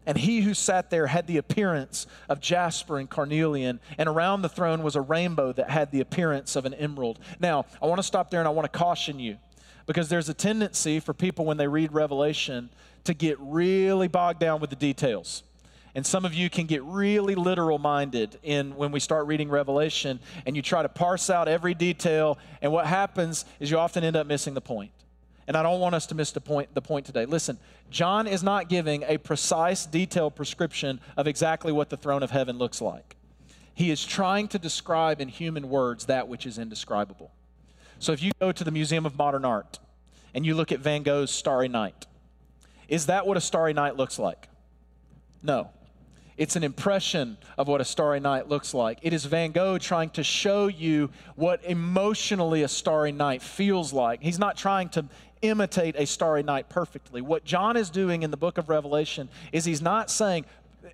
And 0.07 0.17
he 0.17 0.41
who 0.41 0.55
sat 0.55 0.89
there 0.89 1.07
had 1.09 1.27
the 1.27 1.37
appearance 1.37 2.07
of 2.27 2.41
jasper 2.41 2.99
and 2.99 3.09
carnelian, 3.09 3.81
and 3.99 4.09
around 4.09 4.41
the 4.41 4.49
throne 4.49 4.83
was 4.83 4.97
a 4.97 5.01
rainbow 5.03 5.53
that 5.53 5.69
had 5.69 5.93
the 5.93 6.01
appearance 6.01 6.57
of 6.57 6.65
an 6.65 6.73
emerald. 6.73 7.21
Now, 7.39 7.67
I 7.83 7.87
want 7.87 7.99
to 7.99 8.03
stop 8.03 8.31
there 8.31 8.41
and 8.41 8.49
I 8.49 8.51
want 8.51 8.73
to 8.73 8.77
caution 8.77 9.21
you 9.21 9.37
because 9.85 10.09
there's 10.09 10.31
a 10.31 10.35
tendency 10.35 11.01
for 11.01 11.13
people 11.13 11.45
when 11.45 11.59
they 11.59 11.69
read 11.69 11.93
Revelation 11.93 12.71
to 13.05 13.13
get 13.13 13.37
really 13.41 14.09
bogged 14.09 14.41
down 14.41 14.59
with 14.59 14.71
the 14.71 14.77
details. 14.77 15.43
And 15.95 16.07
some 16.07 16.25
of 16.25 16.35
you 16.35 16.49
can 16.49 16.67
get 16.67 16.83
really 16.85 17.35
literal 17.35 17.79
minded 17.79 18.39
in 18.43 18.77
when 18.77 18.93
we 18.93 19.01
start 19.01 19.27
reading 19.27 19.49
Revelation 19.49 20.21
and 20.47 20.55
you 20.55 20.63
try 20.63 20.83
to 20.83 20.89
parse 20.89 21.31
out 21.31 21.49
every 21.49 21.75
detail 21.75 22.39
and 22.63 22.73
what 22.73 22.87
happens 22.87 23.45
is 23.59 23.71
you 23.71 23.79
often 23.79 24.05
end 24.05 24.17
up 24.17 24.27
missing 24.27 24.55
the 24.55 24.61
point. 24.61 24.93
And 25.49 25.57
I 25.57 25.65
don't 25.65 25.81
want 25.81 25.97
us 25.97 26.07
to 26.07 26.15
miss 26.15 26.31
the 26.31 26.41
point 26.41 26.73
the 26.75 26.81
point 26.81 27.07
today. 27.07 27.27
Listen, 27.27 27.59
John 27.91 28.29
is 28.29 28.43
not 28.43 28.69
giving 28.69 29.03
a 29.03 29.19
precise 29.19 29.85
detailed 29.85 30.37
prescription 30.37 31.01
of 31.17 31.27
exactly 31.27 31.73
what 31.73 31.91
the 31.91 31.97
throne 31.97 32.23
of 32.23 32.31
heaven 32.31 32.57
looks 32.57 32.81
like. 32.81 33.17
He 33.75 33.91
is 33.91 34.05
trying 34.05 34.47
to 34.49 34.59
describe 34.61 35.21
in 35.21 35.29
human 35.29 35.69
words 35.69 36.07
that 36.07 36.29
which 36.29 36.47
is 36.47 36.59
indescribable. 36.59 37.33
So 37.99 38.13
if 38.13 38.23
you 38.23 38.31
go 38.41 38.53
to 38.53 38.63
the 38.63 38.71
Museum 38.71 39.07
of 39.07 39.19
Modern 39.19 39.45
Art 39.45 39.81
and 40.35 40.47
you 40.47 40.55
look 40.55 40.71
at 40.71 40.79
Van 40.79 41.03
Gogh's 41.03 41.33
Starry 41.33 41.69
Night, 41.69 42.07
is 42.89 43.07
that 43.07 43.27
what 43.27 43.37
a 43.37 43.41
starry 43.41 43.73
night 43.73 43.97
looks 43.97 44.19
like? 44.19 44.49
No. 45.43 45.71
It's 46.41 46.57
an 46.57 46.65
impression 46.65 47.37
of 47.59 47.69
what 47.69 47.83
a 47.83 47.85
starry 47.85 48.19
night 48.19 48.49
looks 48.49 48.73
like. 48.73 49.01
It 49.03 49.13
is 49.13 49.27
Van 49.27 49.53
Gogh 49.53 49.77
trying 49.77 50.09
to 50.11 50.25
show 50.25 50.69
you 50.69 51.11
what 51.37 51.63
emotionally 51.67 52.63
a 52.63 52.69
starry 52.69 53.13
night 53.13 53.43
feels 53.43 53.93
like. 53.93 54.23
He's 54.23 54.39
not 54.39 54.57
trying 54.57 54.89
to 54.91 55.05
imitate 55.43 55.97
a 55.99 56.07
starry 56.07 56.43
night 56.43 56.71
perfectly. 56.71 57.21
What 57.21 57.45
John 57.45 57.77
is 57.77 57.91
doing 57.91 58.23
in 58.23 58.31
the 58.31 58.39
book 58.39 58.57
of 58.57 58.71
Revelation 58.71 59.29
is 59.53 59.67
he's 59.67 59.83
not 59.83 60.11
saying, 60.11 60.47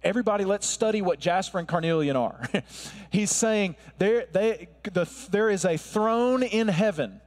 everybody 0.03 0.45
let's 0.45 0.67
study 0.67 1.01
what 1.01 1.21
jasper 1.21 1.61
and 1.61 1.69
carnelian 1.69 2.17
are 2.17 2.49
he's 3.11 3.31
saying 3.31 3.77
there, 3.99 4.27
they, 4.33 4.69
the, 4.93 5.09
there 5.31 5.49
is 5.49 5.65
a 5.65 5.77
throne 5.77 6.43
in 6.43 6.67
heaven 6.67 7.21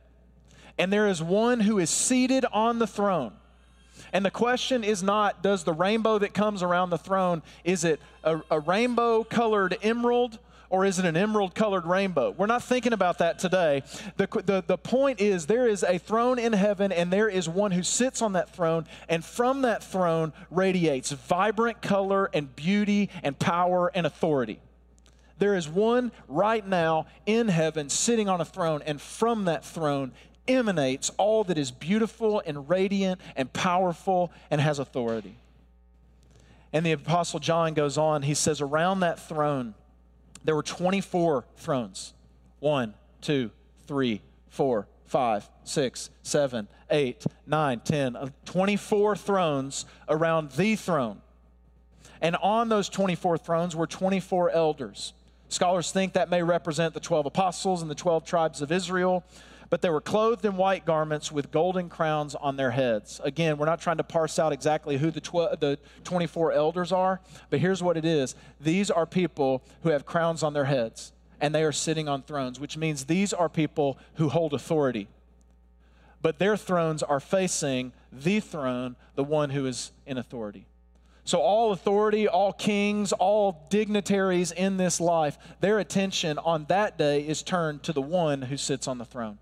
and 0.77 0.91
there 0.91 1.07
is 1.07 1.23
one 1.23 1.61
who 1.61 1.79
is 1.79 1.89
seated 1.89 2.45
on 2.51 2.77
the 2.77 2.85
throne 2.85 3.31
and 4.13 4.25
the 4.25 4.31
question 4.31 4.83
is 4.83 5.03
not, 5.03 5.41
does 5.41 5.63
the 5.63 5.73
rainbow 5.73 6.19
that 6.19 6.33
comes 6.33 6.63
around 6.63 6.89
the 6.89 6.97
throne, 6.97 7.41
is 7.63 7.83
it 7.83 7.99
a, 8.23 8.41
a 8.49 8.59
rainbow 8.59 9.23
colored 9.23 9.77
emerald 9.81 10.39
Or 10.69 10.85
is 10.85 10.99
it 10.99 11.05
an 11.05 11.17
emerald 11.17 11.55
colored 11.55 11.85
rainbow? 11.85 12.31
We're 12.37 12.45
not 12.45 12.63
thinking 12.63 12.93
about 12.93 13.17
that 13.17 13.39
today. 13.39 13.81
The, 14.17 14.27
the, 14.45 14.63
the 14.65 14.77
point 14.77 15.19
is, 15.19 15.47
there 15.47 15.67
is 15.67 15.81
a 15.83 15.97
throne 15.97 16.37
in 16.37 16.53
heaven, 16.53 16.91
and 16.91 17.11
there 17.11 17.27
is 17.27 17.49
one 17.49 17.71
who 17.71 17.81
sits 17.81 18.21
on 18.21 18.33
that 18.33 18.55
throne, 18.55 18.85
and 19.07 19.25
from 19.25 19.63
that 19.63 19.83
throne 19.83 20.31
radiates 20.51 21.11
vibrant 21.11 21.81
color 21.81 22.29
and 22.33 22.55
beauty 22.55 23.09
and 23.23 23.37
power 23.39 23.91
and 23.95 24.05
authority. 24.05 24.59
There 25.39 25.55
is 25.55 25.67
one 25.67 26.11
right 26.27 26.67
now 26.67 27.07
in 27.25 27.47
heaven 27.47 27.89
sitting 27.89 28.29
on 28.29 28.39
a 28.39 28.45
throne, 28.45 28.83
and 28.85 29.01
from 29.01 29.45
that 29.45 29.65
throne 29.65 30.11
emanates 30.48 31.12
all 31.17 31.43
that 31.46 31.58
is 31.58 31.72
beautiful 31.72 32.41
and 32.46 32.69
radiant 32.69 33.22
and 33.36 33.51
powerful 33.53 34.31
and 34.50 34.60
has 34.62 34.79
authority. 34.79 35.38
And 36.72 36.86
the 36.86 36.91
Apostle 36.91 37.39
John 37.39 37.74
goes 37.74 37.98
on, 37.98 38.22
he 38.22 38.34
says, 38.34 38.62
Around 38.62 39.00
that 39.01 39.19
throne, 39.19 39.74
there 40.43 40.55
were 40.55 40.63
24 40.63 41.46
thrones. 41.58 42.13
One, 42.60 42.93
two, 43.22 43.51
three, 43.88 44.22
four, 44.50 44.88
five, 45.05 45.50
six, 45.63 46.10
seven, 46.22 46.67
eight, 46.89 47.25
nine, 47.48 47.79
ten, 47.79 48.15
uh, 48.15 48.29
24 48.46 49.15
thrones 49.15 49.86
around 50.08 50.51
the 50.51 50.75
throne. 50.75 51.22
And 52.22 52.36
on 52.36 52.69
those 52.69 52.89
24 52.89 53.38
thrones 53.38 53.75
were 53.75 53.88
24 53.88 54.51
elders. 54.51 55.13
Scholars 55.48 55.91
think 55.91 56.13
that 56.13 56.29
may 56.29 56.43
represent 56.43 56.93
the 56.93 57.00
12 57.00 57.25
apostles 57.27 57.81
and 57.81 57.89
the 57.89 57.96
12 57.96 58.25
tribes 58.25 58.62
of 58.62 58.72
Israel 58.72 59.24
but 59.69 59.81
they 59.81 59.89
were 59.89 60.01
clothed 60.01 60.45
in 60.45 60.57
white 60.57 60.85
garments 60.85 61.31
with 61.31 61.51
golden 61.51 61.89
crowns 61.89 62.35
on 62.35 62.57
their 62.57 62.71
heads. 62.71 63.21
Again, 63.23 63.57
we're 63.57 63.67
not 63.67 63.79
trying 63.79 63.97
to 63.97 64.03
parse 64.03 64.39
out 64.39 64.51
exactly 64.51 64.97
who 64.97 65.11
the, 65.11 65.21
tw- 65.21 65.59
the 65.59 65.77
24 66.03 66.51
elders 66.53 66.91
are, 66.91 67.19
but 67.49 67.59
here's 67.59 67.83
what 67.83 67.97
it 67.97 68.05
is 68.05 68.35
these 68.59 68.89
are 68.89 69.05
people 69.05 69.63
who 69.83 69.89
have 69.89 70.05
crowns 70.05 70.41
on 70.43 70.53
their 70.53 70.65
heads, 70.65 71.13
and 71.39 71.53
they 71.53 71.63
are 71.63 71.71
sitting 71.71 72.07
on 72.07 72.23
thrones, 72.23 72.59
which 72.59 72.77
means 72.77 73.05
these 73.05 73.33
are 73.33 73.49
people 73.49 73.97
who 74.15 74.29
hold 74.29 74.53
authority. 74.53 75.07
But 76.21 76.39
their 76.39 76.57
thrones 76.57 77.01
are 77.01 77.19
facing 77.19 77.93
the 78.11 78.39
throne, 78.39 78.95
the 79.15 79.23
one 79.23 79.51
who 79.51 79.65
is 79.65 79.91
in 80.05 80.17
authority. 80.17 80.65
So, 81.23 81.39
all 81.39 81.71
authority, 81.71 82.27
all 82.27 82.51
kings, 82.51 83.13
all 83.13 83.67
dignitaries 83.69 84.51
in 84.51 84.77
this 84.77 84.99
life, 84.99 85.38
their 85.59 85.77
attention 85.77 86.39
on 86.39 86.65
that 86.69 86.97
day 86.97 87.21
is 87.21 87.43
turned 87.43 87.83
to 87.83 87.93
the 87.93 88.01
one 88.01 88.41
who 88.41 88.57
sits 88.57 88.88
on 88.88 88.97
the 88.97 89.05
throne. 89.05 89.38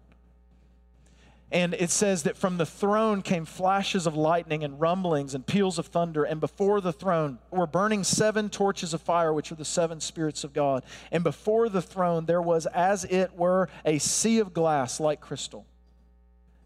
And 1.52 1.74
it 1.76 1.92
says 1.92 2.24
that 2.24 2.36
from 2.36 2.58
the 2.58 2.66
throne 2.66 3.22
came 3.22 3.46
flashes 3.46 4.06
of 4.06 4.16
lightning 4.16 4.66
and 4.66 4.82
rumblings 4.82 5.34
and 5.34 5.46
peals 5.46 5.80
of 5.80 5.88
thunder. 5.88 6.26
And 6.26 6.42
before 6.42 6.82
the 6.82 6.92
throne 6.92 7.40
were 7.52 7.68
burning 7.68 8.04
seven 8.04 8.50
torches 8.50 8.94
of 8.94 9.02
fire, 9.02 9.32
which 9.32 9.52
are 9.52 9.56
the 9.56 9.64
seven 9.64 10.02
spirits 10.02 10.44
of 10.44 10.52
God. 10.54 10.84
And 11.10 11.24
before 11.24 11.70
the 11.70 11.82
throne 11.82 12.26
there 12.26 12.42
was, 12.42 12.66
as 12.66 13.06
it 13.06 13.34
were, 13.34 13.70
a 13.86 13.98
sea 13.98 14.40
of 14.40 14.54
glass 14.54 15.00
like 15.00 15.22
crystal. 15.22 15.66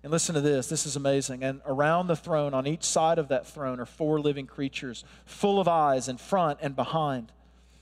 And 0.01 0.11
listen 0.11 0.33
to 0.33 0.41
this 0.41 0.67
this 0.67 0.87
is 0.87 0.95
amazing. 0.95 1.43
And 1.43 1.61
around 1.67 2.07
the 2.07 2.15
throne, 2.15 2.55
on 2.55 2.65
each 2.65 2.83
side 2.83 3.19
of 3.19 3.27
that 3.27 3.45
throne, 3.45 3.79
are 3.79 3.85
four 3.85 4.19
living 4.19 4.47
creatures, 4.47 5.03
full 5.25 5.59
of 5.59 5.67
eyes 5.67 6.07
in 6.07 6.17
front 6.17 6.57
and 6.59 6.75
behind. 6.75 7.31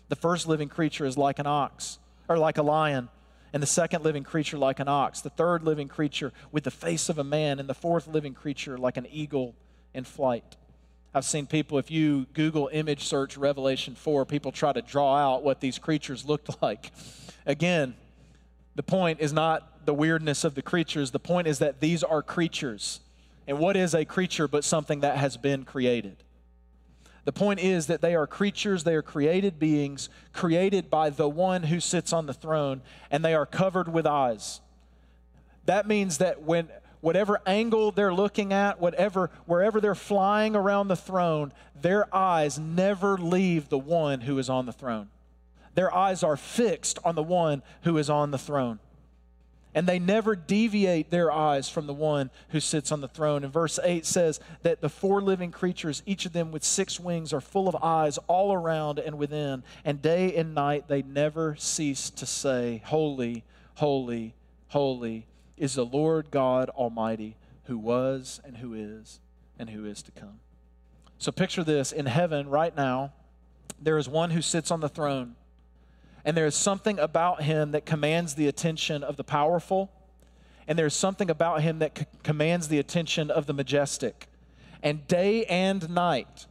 The 0.10 0.18
first 0.18 0.48
living 0.48 0.68
creature 0.68 1.06
is 1.06 1.18
like 1.18 1.40
an 1.40 1.48
ox, 1.48 1.98
or 2.28 2.38
like 2.38 2.58
a 2.58 2.64
lion 2.64 3.08
and 3.54 3.64
the 3.64 3.68
second 3.68 4.04
living 4.04 4.24
creature 4.24 4.58
like 4.58 4.80
an 4.80 4.88
ox, 4.88 5.22
the 5.22 5.30
third 5.30 5.64
living 5.64 5.88
creature 5.88 6.32
with 6.52 6.64
the 6.64 6.72
face 6.72 7.10
of 7.10 7.18
a 7.18 7.24
man, 7.24 7.60
and 7.60 7.68
the 7.68 7.74
fourth 7.74 8.08
living 8.08 8.34
creature 8.34 8.78
like 8.78 8.98
an 8.98 9.08
eagle 9.12 9.56
in 9.94 10.04
flight. 10.04 10.56
I've 11.14 11.26
seen 11.26 11.48
people, 11.48 11.80
if 11.80 11.90
you 11.90 12.28
Google 12.34 12.70
image 12.72 13.04
search 13.04 13.36
Revelation 13.36 13.96
4, 13.96 14.26
people 14.26 14.52
try 14.52 14.74
to 14.74 14.82
draw 14.82 15.18
out 15.18 15.44
what 15.44 15.60
these 15.60 15.80
creatures 15.80 16.26
looked 16.26 16.50
like. 16.62 16.92
Again, 17.46 17.96
the 18.76 18.84
point 18.84 19.20
is 19.20 19.34
not 19.34 19.86
the 19.86 19.94
weirdness 19.94 20.44
of 20.44 20.54
the 20.54 20.62
creatures, 20.62 21.12
the 21.12 21.20
point 21.20 21.48
is 21.48 21.60
that 21.60 21.80
these 21.80 22.04
are 22.04 22.22
creatures. 22.22 23.00
And 23.48 23.58
what 23.58 23.76
is 23.76 23.96
a 23.96 24.06
creature 24.06 24.48
but 24.48 24.64
something 24.64 25.00
that 25.00 25.18
has 25.18 25.36
been 25.36 25.66
created? 25.66 26.18
The 27.26 27.32
point 27.32 27.60
is 27.60 27.88
that 27.88 28.02
they 28.02 28.16
are 28.16 28.28
creatures, 28.28 28.84
they 28.84 28.96
are 28.96 29.02
created 29.02 29.60
beings, 29.60 30.10
created 30.34 30.90
by 30.90 31.10
the 31.10 31.30
one 31.30 31.64
who 31.64 31.80
sits 31.80 32.14
on 32.14 32.26
the 32.26 32.34
throne, 32.34 32.82
and 33.12 33.24
they 33.24 33.34
are 33.34 33.46
covered 33.46 33.92
with 33.92 34.06
eyes. 34.06 34.62
That 35.66 35.88
means 35.88 36.18
that 36.18 36.42
when 36.44 36.70
whatever 37.02 37.42
angle 37.46 37.92
they're 37.92 38.14
looking 38.14 38.52
at, 38.52 38.80
whatever 38.80 39.30
wherever 39.46 39.80
they're 39.80 39.96
flying 39.96 40.56
around 40.56 40.88
the 40.88 40.96
throne, 40.96 41.54
their 41.80 42.14
eyes 42.16 42.58
never 42.58 43.18
leave 43.18 43.70
the 43.70 43.78
one 43.78 44.22
who 44.22 44.38
is 44.40 44.50
on 44.50 44.66
the 44.66 44.74
throne. 44.74 45.10
Their 45.76 45.94
eyes 45.94 46.24
are 46.24 46.38
fixed 46.38 47.00
on 47.06 47.16
the 47.16 47.24
one 47.24 47.62
who 47.84 47.98
is 47.98 48.10
on 48.10 48.32
the 48.32 48.38
throne 48.38 48.80
and 49.76 49.88
they 49.88 50.00
never 50.00 50.36
deviate 50.36 51.10
their 51.10 51.32
eyes 51.32 51.70
from 51.70 51.88
the 51.88 51.94
one 51.94 52.32
who 52.50 52.60
sits 52.60 52.92
on 52.92 53.02
the 53.02 53.08
throne. 53.08 53.44
And 53.44 53.54
verse 53.54 53.80
8 53.84 54.06
says 54.06 54.40
that 54.64 54.82
the 54.82 54.90
four 54.90 55.22
living 55.22 55.52
creatures, 55.52 56.02
each 56.06 56.26
of 56.26 56.34
them 56.34 56.52
with 56.52 56.64
six 56.64 57.00
wings, 57.00 57.34
are 57.34 57.42
full 57.42 57.68
of 57.68 57.76
eyes 57.82 58.18
all 58.28 58.52
around 58.52 59.00
and 59.00 59.18
within, 59.18 59.64
and 59.86 60.02
day 60.02 60.36
and 60.36 60.56
night 60.56 60.88
they 60.88 61.02
never 61.02 61.56
cease 61.56 62.10
to 62.12 62.26
say, 62.26 62.82
Holy, 62.86 63.44
holy, 63.76 64.34
holy 64.70 65.28
is 65.56 65.76
the 65.76 65.86
Lord 65.86 66.32
God 66.32 66.70
Almighty, 66.70 67.36
who 67.66 67.78
was 67.78 68.42
and 68.44 68.58
who 68.58 68.74
is 68.74 69.20
and 69.60 69.70
who 69.70 69.86
is 69.86 70.02
to 70.04 70.12
come. 70.12 70.40
So 71.20 71.32
picture 71.32 71.64
this 71.64 71.92
in 71.92 72.06
heaven 72.06 72.50
right 72.50 72.76
now, 72.76 73.14
there 73.82 73.98
is 73.98 74.10
one 74.10 74.32
who 74.32 74.42
sits 74.42 74.72
on 74.72 74.80
the 74.80 74.90
throne 74.90 75.36
and 76.26 76.36
there 76.36 76.46
is 76.46 76.56
something 76.56 77.00
about 77.00 77.44
him 77.44 77.72
that 77.72 77.86
commands 77.86 78.36
the 78.36 78.48
attention 78.48 79.04
of 79.04 79.18
the 79.18 79.24
powerful, 79.24 79.92
and 80.68 80.78
there's 80.78 80.96
something 80.96 81.30
about 81.30 81.62
him 81.62 81.80
that 81.80 81.98
c- 81.98 82.06
commands 82.24 82.68
the 82.68 82.80
attention 82.80 83.32
of 83.32 83.46
the 83.46 83.54
majestic. 83.54 84.28
And 84.84 85.08
day 85.08 85.46
and 85.46 85.90
night, 85.90 86.46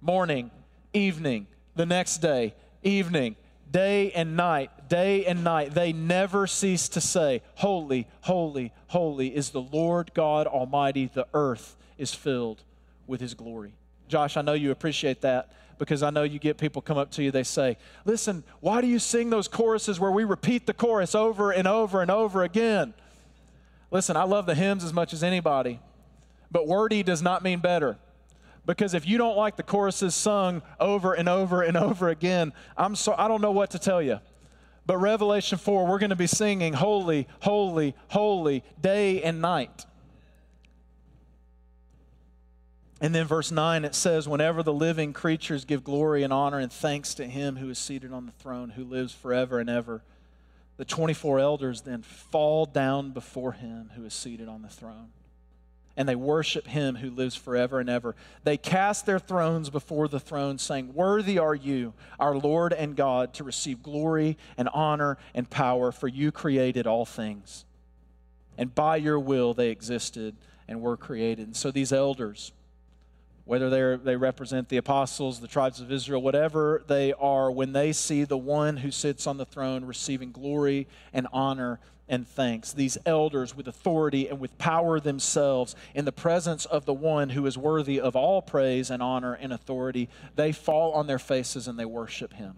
morning, 0.00 0.50
evening, 0.92 1.46
the 1.74 1.86
next 1.86 2.18
day, 2.18 2.54
evening, 2.82 3.36
day 3.70 4.12
and 4.12 4.36
night, 4.36 4.88
day 4.88 5.24
and 5.26 5.42
night, 5.42 5.74
they 5.74 5.92
never 5.92 6.46
cease 6.46 6.88
to 6.90 7.00
say, 7.00 7.42
Holy, 7.56 8.06
holy, 8.20 8.72
holy 8.88 9.34
is 9.34 9.50
the 9.50 9.60
Lord 9.62 10.12
God 10.14 10.46
Almighty. 10.46 11.10
The 11.12 11.26
earth 11.34 11.76
is 11.98 12.14
filled 12.14 12.62
with 13.06 13.20
his 13.20 13.34
glory. 13.34 13.74
Josh, 14.08 14.36
I 14.36 14.42
know 14.42 14.52
you 14.52 14.70
appreciate 14.70 15.20
that 15.22 15.50
because 15.78 16.02
I 16.02 16.10
know 16.10 16.22
you 16.22 16.38
get 16.38 16.58
people 16.58 16.82
come 16.82 16.98
up 16.98 17.10
to 17.12 17.22
you, 17.22 17.30
they 17.30 17.42
say, 17.42 17.76
Listen, 18.04 18.44
why 18.60 18.80
do 18.80 18.86
you 18.86 18.98
sing 18.98 19.30
those 19.30 19.48
choruses 19.48 19.98
where 19.98 20.10
we 20.10 20.24
repeat 20.24 20.66
the 20.66 20.74
chorus 20.74 21.14
over 21.14 21.50
and 21.50 21.66
over 21.66 22.00
and 22.00 22.10
over 22.10 22.42
again? 22.42 22.94
Listen, 23.90 24.16
I 24.16 24.24
love 24.24 24.46
the 24.46 24.54
hymns 24.54 24.84
as 24.84 24.92
much 24.92 25.12
as 25.12 25.22
anybody, 25.22 25.80
but 26.50 26.66
wordy 26.66 27.02
does 27.02 27.22
not 27.22 27.42
mean 27.42 27.60
better. 27.60 27.96
Because 28.66 28.94
if 28.94 29.06
you 29.06 29.18
don't 29.18 29.36
like 29.36 29.56
the 29.56 29.62
choruses 29.62 30.14
sung 30.14 30.62
over 30.80 31.12
and 31.12 31.28
over 31.28 31.62
and 31.62 31.76
over 31.76 32.08
again, 32.08 32.52
I'm 32.76 32.96
so 32.96 33.14
I 33.16 33.28
don't 33.28 33.42
know 33.42 33.52
what 33.52 33.70
to 33.72 33.78
tell 33.78 34.00
you. 34.00 34.20
But 34.86 34.98
Revelation 34.98 35.58
4, 35.58 35.86
we're 35.86 35.98
going 35.98 36.10
to 36.10 36.16
be 36.16 36.26
singing 36.26 36.74
holy, 36.74 37.26
holy, 37.40 37.94
holy 38.08 38.62
day 38.80 39.22
and 39.22 39.40
night. 39.40 39.86
And 43.00 43.14
then 43.14 43.26
verse 43.26 43.50
9 43.50 43.84
it 43.84 43.94
says, 43.94 44.28
Whenever 44.28 44.62
the 44.62 44.72
living 44.72 45.12
creatures 45.12 45.64
give 45.64 45.84
glory 45.84 46.22
and 46.22 46.32
honor 46.32 46.58
and 46.58 46.72
thanks 46.72 47.14
to 47.14 47.26
him 47.26 47.56
who 47.56 47.68
is 47.68 47.78
seated 47.78 48.12
on 48.12 48.26
the 48.26 48.32
throne, 48.32 48.70
who 48.70 48.84
lives 48.84 49.12
forever 49.12 49.58
and 49.58 49.68
ever, 49.68 50.02
the 50.76 50.84
24 50.84 51.38
elders 51.38 51.82
then 51.82 52.02
fall 52.02 52.66
down 52.66 53.10
before 53.10 53.52
him 53.52 53.90
who 53.94 54.04
is 54.04 54.14
seated 54.14 54.48
on 54.48 54.62
the 54.62 54.68
throne. 54.68 55.10
And 55.96 56.08
they 56.08 56.16
worship 56.16 56.66
him 56.66 56.96
who 56.96 57.10
lives 57.10 57.36
forever 57.36 57.78
and 57.78 57.88
ever. 57.88 58.16
They 58.42 58.56
cast 58.56 59.06
their 59.06 59.20
thrones 59.20 59.70
before 59.70 60.08
the 60.08 60.18
throne, 60.18 60.58
saying, 60.58 60.92
Worthy 60.92 61.38
are 61.38 61.54
you, 61.54 61.92
our 62.18 62.36
Lord 62.36 62.72
and 62.72 62.96
God, 62.96 63.32
to 63.34 63.44
receive 63.44 63.80
glory 63.80 64.36
and 64.56 64.68
honor 64.74 65.18
and 65.36 65.48
power, 65.48 65.92
for 65.92 66.08
you 66.08 66.32
created 66.32 66.88
all 66.88 67.04
things. 67.04 67.64
And 68.58 68.74
by 68.74 68.96
your 68.96 69.20
will 69.20 69.54
they 69.54 69.68
existed 69.68 70.34
and 70.66 70.80
were 70.80 70.96
created. 70.96 71.46
And 71.46 71.56
so 71.56 71.70
these 71.70 71.92
elders, 71.92 72.50
whether 73.44 73.68
they 73.68 74.02
they 74.02 74.16
represent 74.16 74.68
the 74.68 74.76
apostles, 74.76 75.40
the 75.40 75.48
tribes 75.48 75.80
of 75.80 75.92
Israel, 75.92 76.22
whatever 76.22 76.82
they 76.86 77.12
are, 77.12 77.50
when 77.50 77.72
they 77.72 77.92
see 77.92 78.24
the 78.24 78.38
one 78.38 78.78
who 78.78 78.90
sits 78.90 79.26
on 79.26 79.36
the 79.36 79.44
throne 79.44 79.84
receiving 79.84 80.32
glory 80.32 80.86
and 81.12 81.26
honor 81.32 81.78
and 82.08 82.28
thanks, 82.28 82.72
these 82.72 82.98
elders 83.06 83.56
with 83.56 83.66
authority 83.66 84.28
and 84.28 84.38
with 84.38 84.56
power 84.58 85.00
themselves 85.00 85.74
in 85.94 86.04
the 86.04 86.12
presence 86.12 86.66
of 86.66 86.84
the 86.84 86.94
one 86.94 87.30
who 87.30 87.46
is 87.46 87.56
worthy 87.56 87.98
of 87.98 88.14
all 88.14 88.42
praise 88.42 88.90
and 88.90 89.02
honor 89.02 89.34
and 89.34 89.52
authority, 89.52 90.08
they 90.36 90.52
fall 90.52 90.92
on 90.92 91.06
their 91.06 91.18
faces 91.18 91.66
and 91.66 91.78
they 91.78 91.84
worship 91.84 92.34
him. 92.34 92.56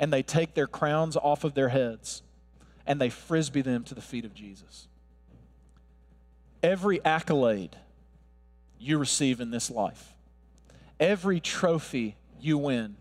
And 0.00 0.12
they 0.12 0.22
take 0.22 0.54
their 0.54 0.66
crowns 0.66 1.16
off 1.16 1.44
of 1.44 1.54
their 1.54 1.68
heads 1.68 2.22
and 2.86 3.00
they 3.00 3.10
frisbee 3.10 3.62
them 3.62 3.84
to 3.84 3.94
the 3.94 4.00
feet 4.00 4.24
of 4.24 4.34
Jesus. 4.34 4.88
Every 6.62 7.04
accolade 7.04 7.76
you 8.84 8.98
receive 8.98 9.40
in 9.40 9.50
this 9.50 9.70
life. 9.70 10.12
Every 11.00 11.40
trophy 11.40 12.16
you 12.40 12.58
win, 12.58 12.96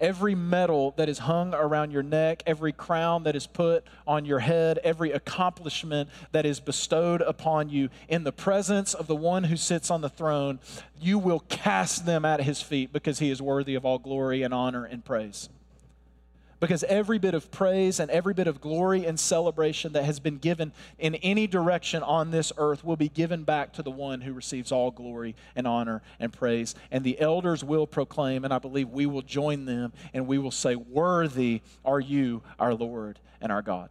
every 0.00 0.34
medal 0.34 0.92
that 0.96 1.08
is 1.08 1.18
hung 1.18 1.54
around 1.54 1.90
your 1.90 2.02
neck, 2.02 2.42
every 2.46 2.72
crown 2.72 3.22
that 3.24 3.36
is 3.36 3.46
put 3.46 3.84
on 4.06 4.24
your 4.24 4.40
head, 4.40 4.78
every 4.82 5.12
accomplishment 5.12 6.08
that 6.32 6.44
is 6.46 6.58
bestowed 6.58 7.20
upon 7.20 7.68
you 7.68 7.88
in 8.08 8.24
the 8.24 8.32
presence 8.32 8.94
of 8.94 9.06
the 9.06 9.14
one 9.14 9.44
who 9.44 9.56
sits 9.56 9.90
on 9.90 10.00
the 10.00 10.08
throne, 10.08 10.58
you 11.00 11.18
will 11.18 11.40
cast 11.48 12.06
them 12.06 12.24
at 12.24 12.40
his 12.40 12.60
feet 12.62 12.92
because 12.92 13.18
he 13.18 13.30
is 13.30 13.40
worthy 13.40 13.74
of 13.74 13.84
all 13.84 13.98
glory 13.98 14.42
and 14.42 14.52
honor 14.52 14.84
and 14.84 15.04
praise. 15.04 15.48
Because 16.64 16.82
every 16.84 17.18
bit 17.18 17.34
of 17.34 17.50
praise 17.50 18.00
and 18.00 18.10
every 18.10 18.32
bit 18.32 18.46
of 18.46 18.58
glory 18.58 19.04
and 19.04 19.20
celebration 19.20 19.92
that 19.92 20.04
has 20.04 20.18
been 20.18 20.38
given 20.38 20.72
in 20.98 21.14
any 21.16 21.46
direction 21.46 22.02
on 22.02 22.30
this 22.30 22.54
earth 22.56 22.82
will 22.82 22.96
be 22.96 23.10
given 23.10 23.44
back 23.44 23.74
to 23.74 23.82
the 23.82 23.90
one 23.90 24.22
who 24.22 24.32
receives 24.32 24.72
all 24.72 24.90
glory 24.90 25.36
and 25.54 25.66
honor 25.66 26.00
and 26.18 26.32
praise. 26.32 26.74
And 26.90 27.04
the 27.04 27.20
elders 27.20 27.62
will 27.62 27.86
proclaim, 27.86 28.46
and 28.46 28.54
I 28.54 28.58
believe 28.58 28.88
we 28.88 29.04
will 29.04 29.20
join 29.20 29.66
them, 29.66 29.92
and 30.14 30.26
we 30.26 30.38
will 30.38 30.50
say, 30.50 30.74
Worthy 30.74 31.60
are 31.84 32.00
you, 32.00 32.40
our 32.58 32.72
Lord 32.72 33.18
and 33.42 33.52
our 33.52 33.60
God. 33.60 33.90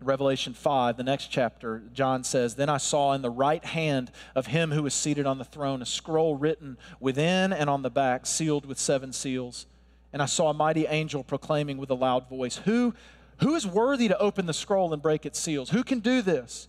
Revelation 0.00 0.54
5, 0.54 0.96
the 0.96 1.04
next 1.04 1.28
chapter, 1.28 1.84
John 1.92 2.24
says, 2.24 2.56
Then 2.56 2.68
I 2.68 2.78
saw 2.78 3.12
in 3.12 3.22
the 3.22 3.30
right 3.30 3.64
hand 3.64 4.10
of 4.34 4.48
him 4.48 4.72
who 4.72 4.82
was 4.82 4.94
seated 4.94 5.24
on 5.24 5.38
the 5.38 5.44
throne 5.44 5.82
a 5.82 5.86
scroll 5.86 6.34
written 6.34 6.78
within 6.98 7.52
and 7.52 7.70
on 7.70 7.82
the 7.82 7.90
back, 7.90 8.26
sealed 8.26 8.66
with 8.66 8.80
seven 8.80 9.12
seals. 9.12 9.66
And 10.12 10.20
I 10.20 10.26
saw 10.26 10.50
a 10.50 10.54
mighty 10.54 10.86
angel 10.86 11.22
proclaiming 11.22 11.78
with 11.78 11.90
a 11.90 11.94
loud 11.94 12.28
voice, 12.28 12.56
Who, 12.56 12.94
who 13.38 13.54
is 13.54 13.66
worthy 13.66 14.08
to 14.08 14.18
open 14.18 14.46
the 14.46 14.52
scroll 14.52 14.92
and 14.92 15.00
break 15.00 15.24
its 15.24 15.38
seals? 15.38 15.70
Who 15.70 15.84
can 15.84 16.00
do 16.00 16.22
this? 16.22 16.68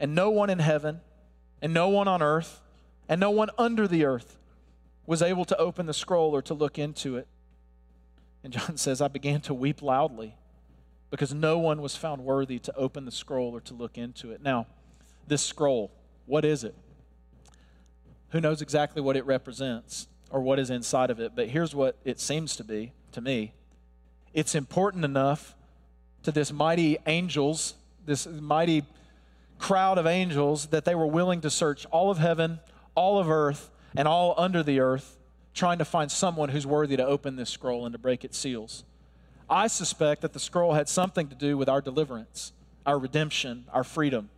And 0.00 0.14
no 0.14 0.30
one 0.30 0.50
in 0.50 0.58
heaven, 0.58 1.00
and 1.62 1.72
no 1.72 1.88
one 1.88 2.08
on 2.08 2.22
earth, 2.22 2.60
and 3.08 3.20
no 3.20 3.30
one 3.30 3.50
under 3.58 3.86
the 3.86 4.04
earth 4.04 4.38
was 5.06 5.22
able 5.22 5.44
to 5.44 5.56
open 5.58 5.86
the 5.86 5.94
scroll 5.94 6.34
or 6.34 6.42
to 6.42 6.54
look 6.54 6.78
into 6.78 7.16
it. 7.16 7.28
And 8.42 8.52
John 8.52 8.76
says, 8.76 9.00
I 9.00 9.08
began 9.08 9.40
to 9.42 9.54
weep 9.54 9.82
loudly 9.82 10.36
because 11.10 11.32
no 11.32 11.58
one 11.58 11.80
was 11.80 11.94
found 11.96 12.24
worthy 12.24 12.58
to 12.58 12.74
open 12.76 13.04
the 13.04 13.12
scroll 13.12 13.54
or 13.54 13.60
to 13.60 13.74
look 13.74 13.98
into 13.98 14.32
it. 14.32 14.42
Now, 14.42 14.66
this 15.26 15.42
scroll, 15.42 15.92
what 16.26 16.44
is 16.44 16.64
it? 16.64 16.74
Who 18.30 18.40
knows 18.40 18.60
exactly 18.60 19.00
what 19.00 19.16
it 19.16 19.24
represents? 19.24 20.08
Or 20.34 20.40
what 20.40 20.58
is 20.58 20.68
inside 20.68 21.10
of 21.10 21.20
it, 21.20 21.30
but 21.36 21.46
here's 21.46 21.76
what 21.76 21.96
it 22.04 22.18
seems 22.18 22.56
to 22.56 22.64
be 22.64 22.90
to 23.12 23.20
me. 23.20 23.52
It's 24.32 24.56
important 24.56 25.04
enough 25.04 25.54
to 26.24 26.32
this 26.32 26.52
mighty 26.52 26.98
angels, 27.06 27.74
this 28.04 28.26
mighty 28.26 28.82
crowd 29.60 29.96
of 29.96 30.08
angels, 30.08 30.66
that 30.66 30.84
they 30.84 30.96
were 30.96 31.06
willing 31.06 31.40
to 31.42 31.50
search 31.50 31.86
all 31.86 32.10
of 32.10 32.18
heaven, 32.18 32.58
all 32.96 33.20
of 33.20 33.30
earth, 33.30 33.70
and 33.94 34.08
all 34.08 34.34
under 34.36 34.64
the 34.64 34.80
earth, 34.80 35.16
trying 35.54 35.78
to 35.78 35.84
find 35.84 36.10
someone 36.10 36.48
who's 36.48 36.66
worthy 36.66 36.96
to 36.96 37.06
open 37.06 37.36
this 37.36 37.50
scroll 37.50 37.86
and 37.86 37.92
to 37.92 37.98
break 37.98 38.24
its 38.24 38.36
seals. 38.36 38.82
I 39.48 39.68
suspect 39.68 40.22
that 40.22 40.32
the 40.32 40.40
scroll 40.40 40.72
had 40.72 40.88
something 40.88 41.28
to 41.28 41.36
do 41.36 41.56
with 41.56 41.68
our 41.68 41.80
deliverance, 41.80 42.52
our 42.84 42.98
redemption, 42.98 43.66
our 43.72 43.84
freedom. 43.84 44.30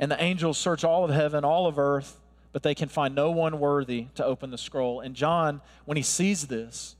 And 0.00 0.10
the 0.10 0.20
angels 0.20 0.58
search 0.58 0.82
all 0.82 1.04
of 1.04 1.12
heaven, 1.12 1.44
all 1.44 1.68
of 1.68 1.78
earth, 1.78 2.18
but 2.52 2.62
they 2.62 2.74
can 2.74 2.88
find 2.88 3.14
no 3.14 3.30
one 3.30 3.58
worthy 3.58 4.06
to 4.14 4.24
open 4.24 4.50
the 4.50 4.58
scroll. 4.58 5.00
And 5.00 5.14
John, 5.14 5.60
when 5.84 5.96
he 5.96 6.02
sees 6.02 6.46
this, 6.46 6.96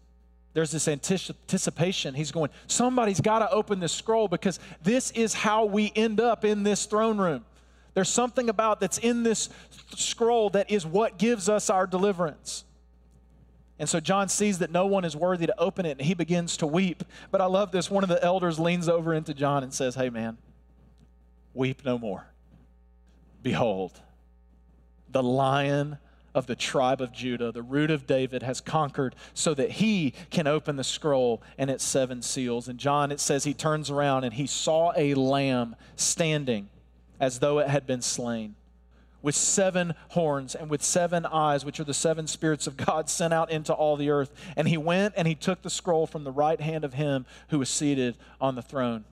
there's 0.54 0.70
this 0.70 0.88
anticipation. 0.88 2.14
He's 2.14 2.30
going, 2.30 2.50
somebody's 2.66 3.20
got 3.20 3.38
to 3.40 3.50
open 3.50 3.80
this 3.80 3.92
scroll 3.92 4.28
because 4.28 4.58
this 4.82 5.10
is 5.12 5.34
how 5.34 5.64
we 5.64 5.92
end 5.94 6.20
up 6.20 6.44
in 6.44 6.62
this 6.62 6.84
throne 6.86 7.18
room. 7.18 7.44
There's 7.94 8.08
something 8.08 8.48
about 8.48 8.80
that's 8.80 8.98
in 8.98 9.22
this 9.22 9.50
scroll 9.96 10.50
that 10.50 10.70
is 10.70 10.86
what 10.86 11.18
gives 11.18 11.48
us 11.48 11.68
our 11.70 11.86
deliverance. 11.86 12.64
And 13.78 13.88
so 13.88 14.00
John 14.00 14.28
sees 14.28 14.58
that 14.58 14.70
no 14.70 14.86
one 14.86 15.04
is 15.04 15.16
worthy 15.16 15.46
to 15.46 15.58
open 15.58 15.86
it 15.86 15.92
and 15.92 16.00
he 16.00 16.14
begins 16.14 16.56
to 16.58 16.66
weep. 16.66 17.02
But 17.30 17.40
I 17.40 17.46
love 17.46 17.72
this. 17.72 17.90
One 17.90 18.02
of 18.02 18.08
the 18.08 18.22
elders 18.22 18.58
leans 18.58 18.88
over 18.88 19.12
into 19.12 19.34
John 19.34 19.62
and 19.62 19.72
says, 19.72 19.94
Hey, 19.94 20.08
man, 20.08 20.38
weep 21.52 21.84
no 21.84 21.98
more. 21.98 22.26
Behold, 23.42 24.00
the 25.12 25.22
lion 25.22 25.98
of 26.34 26.46
the 26.46 26.56
tribe 26.56 27.00
of 27.00 27.12
Judah, 27.12 27.52
the 27.52 27.62
root 27.62 27.90
of 27.90 28.06
David, 28.06 28.42
has 28.42 28.60
conquered 28.60 29.14
so 29.34 29.54
that 29.54 29.72
he 29.72 30.14
can 30.30 30.46
open 30.46 30.76
the 30.76 30.84
scroll 30.84 31.42
and 31.58 31.70
its 31.70 31.84
seven 31.84 32.22
seals. 32.22 32.68
And 32.68 32.78
John, 32.78 33.12
it 33.12 33.20
says 33.20 33.44
he 33.44 33.54
turns 33.54 33.90
around 33.90 34.24
and 34.24 34.34
he 34.34 34.46
saw 34.46 34.92
a 34.96 35.14
lamb 35.14 35.76
standing 35.96 36.68
as 37.20 37.38
though 37.38 37.58
it 37.58 37.68
had 37.68 37.86
been 37.86 38.02
slain, 38.02 38.56
with 39.20 39.36
seven 39.36 39.94
horns 40.08 40.56
and 40.56 40.68
with 40.68 40.82
seven 40.82 41.24
eyes, 41.26 41.64
which 41.64 41.78
are 41.78 41.84
the 41.84 41.94
seven 41.94 42.26
spirits 42.26 42.66
of 42.66 42.76
God 42.76 43.08
sent 43.10 43.32
out 43.32 43.50
into 43.50 43.72
all 43.72 43.96
the 43.96 44.10
earth. 44.10 44.32
And 44.56 44.66
he 44.66 44.76
went 44.76 45.14
and 45.16 45.28
he 45.28 45.34
took 45.34 45.62
the 45.62 45.70
scroll 45.70 46.06
from 46.06 46.24
the 46.24 46.32
right 46.32 46.60
hand 46.60 46.84
of 46.84 46.94
him 46.94 47.26
who 47.48 47.58
was 47.58 47.68
seated 47.68 48.16
on 48.40 48.54
the 48.54 48.62
throne. 48.62 49.04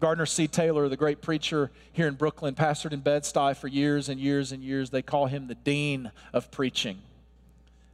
Gardner 0.00 0.26
C. 0.26 0.48
Taylor, 0.48 0.88
the 0.88 0.96
great 0.96 1.20
preacher 1.20 1.70
here 1.92 2.08
in 2.08 2.14
Brooklyn, 2.14 2.54
pastored 2.54 2.92
in 2.92 3.00
Bed-Stuy 3.00 3.56
for 3.56 3.68
years 3.68 4.08
and 4.08 4.18
years 4.18 4.50
and 4.50 4.64
years. 4.64 4.90
They 4.90 5.02
call 5.02 5.26
him 5.26 5.46
the 5.46 5.54
dean 5.54 6.10
of 6.32 6.50
preaching. 6.50 7.02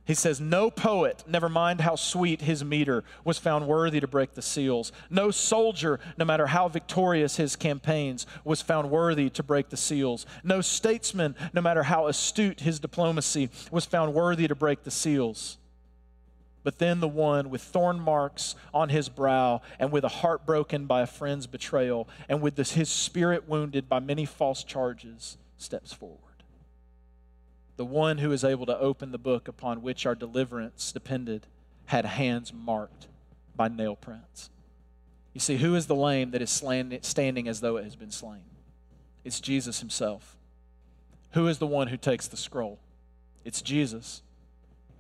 He 0.05 0.15
says, 0.15 0.41
No 0.41 0.71
poet, 0.71 1.25
never 1.27 1.49
mind 1.49 1.81
how 1.81 1.97
sweet 1.97 2.43
his 2.43 2.65
meter, 2.65 3.03
was 3.25 3.39
found 3.39 3.67
worthy 3.67 3.99
to 3.99 4.07
break 4.07 4.35
the 4.35 4.43
seals. 4.43 4.93
No 5.11 5.33
soldier, 5.33 5.99
no 6.17 6.25
matter 6.25 6.47
how 6.47 6.69
victorious 6.69 7.37
his 7.37 7.57
campaigns, 7.57 8.25
was 8.45 8.63
found 8.63 8.89
worthy 8.89 9.29
to 9.31 9.43
break 9.43 9.69
the 9.69 9.77
seals. 9.77 10.25
No 10.45 10.61
statesman, 10.61 11.35
no 11.53 11.61
matter 11.61 11.83
how 11.83 12.07
astute 12.07 12.61
his 12.61 12.79
diplomacy, 12.79 13.51
was 13.73 13.85
found 13.85 14.15
worthy 14.15 14.47
to 14.47 14.55
break 14.55 14.85
the 14.85 14.93
seals 14.93 15.59
but 16.67 16.81
then 16.81 16.99
the 16.99 17.07
one 17.07 17.49
with 17.49 17.63
thorn 17.63 18.01
marks 18.01 18.57
on 18.75 18.89
his 18.89 19.09
brow, 19.09 19.63
and 19.79 19.93
with 19.93 20.03
a 20.03 20.09
heart 20.09 20.45
broken 20.45 20.87
by 20.87 21.01
a 21.01 21.07
friend's 21.07 21.47
betrayal, 21.47 22.09
and 22.29 22.43
with 22.43 22.57
this, 22.57 22.73
his 22.73 22.89
spirit 22.89 23.49
wounded 23.49 23.89
by 23.89 24.01
many 24.01 24.25
false 24.25 24.65
charges, 24.65 25.39
steps 25.59 25.93
forward. 25.93 26.19
The 27.77 27.85
one 27.85 28.19
who 28.19 28.33
is 28.33 28.43
able 28.43 28.67
to 28.67 28.77
open 28.77 29.13
the 29.13 29.17
book 29.17 29.47
upon 29.47 29.81
which 29.81 30.07
our 30.07 30.17
deliverance 30.17 30.91
depended 30.91 31.47
had 31.85 32.05
hands 32.05 32.53
marked 32.53 33.07
by 33.55 33.69
nail 33.69 33.95
prints. 33.95 34.51
You 35.35 35.41
see, 35.41 35.59
who 35.59 35.77
is 35.77 35.87
the 35.87 35.95
lame 35.95 36.33
that 36.33 36.43
is 36.43 36.51
standing 36.51 37.47
as 37.47 37.61
though 37.61 37.77
it 37.77 37.85
has 37.85 37.95
been 37.95 38.11
slain? 38.11 38.43
It's 39.25 39.39
Jesus 39.39 39.79
himself. 39.79 40.37
Who 41.35 41.47
is 41.47 41.59
the 41.59 41.67
one 41.69 41.87
who 41.87 41.97
takes 41.97 42.27
the 42.27 42.37
scroll? 42.37 42.81
It's 43.45 43.63
Jesus. 43.63 44.23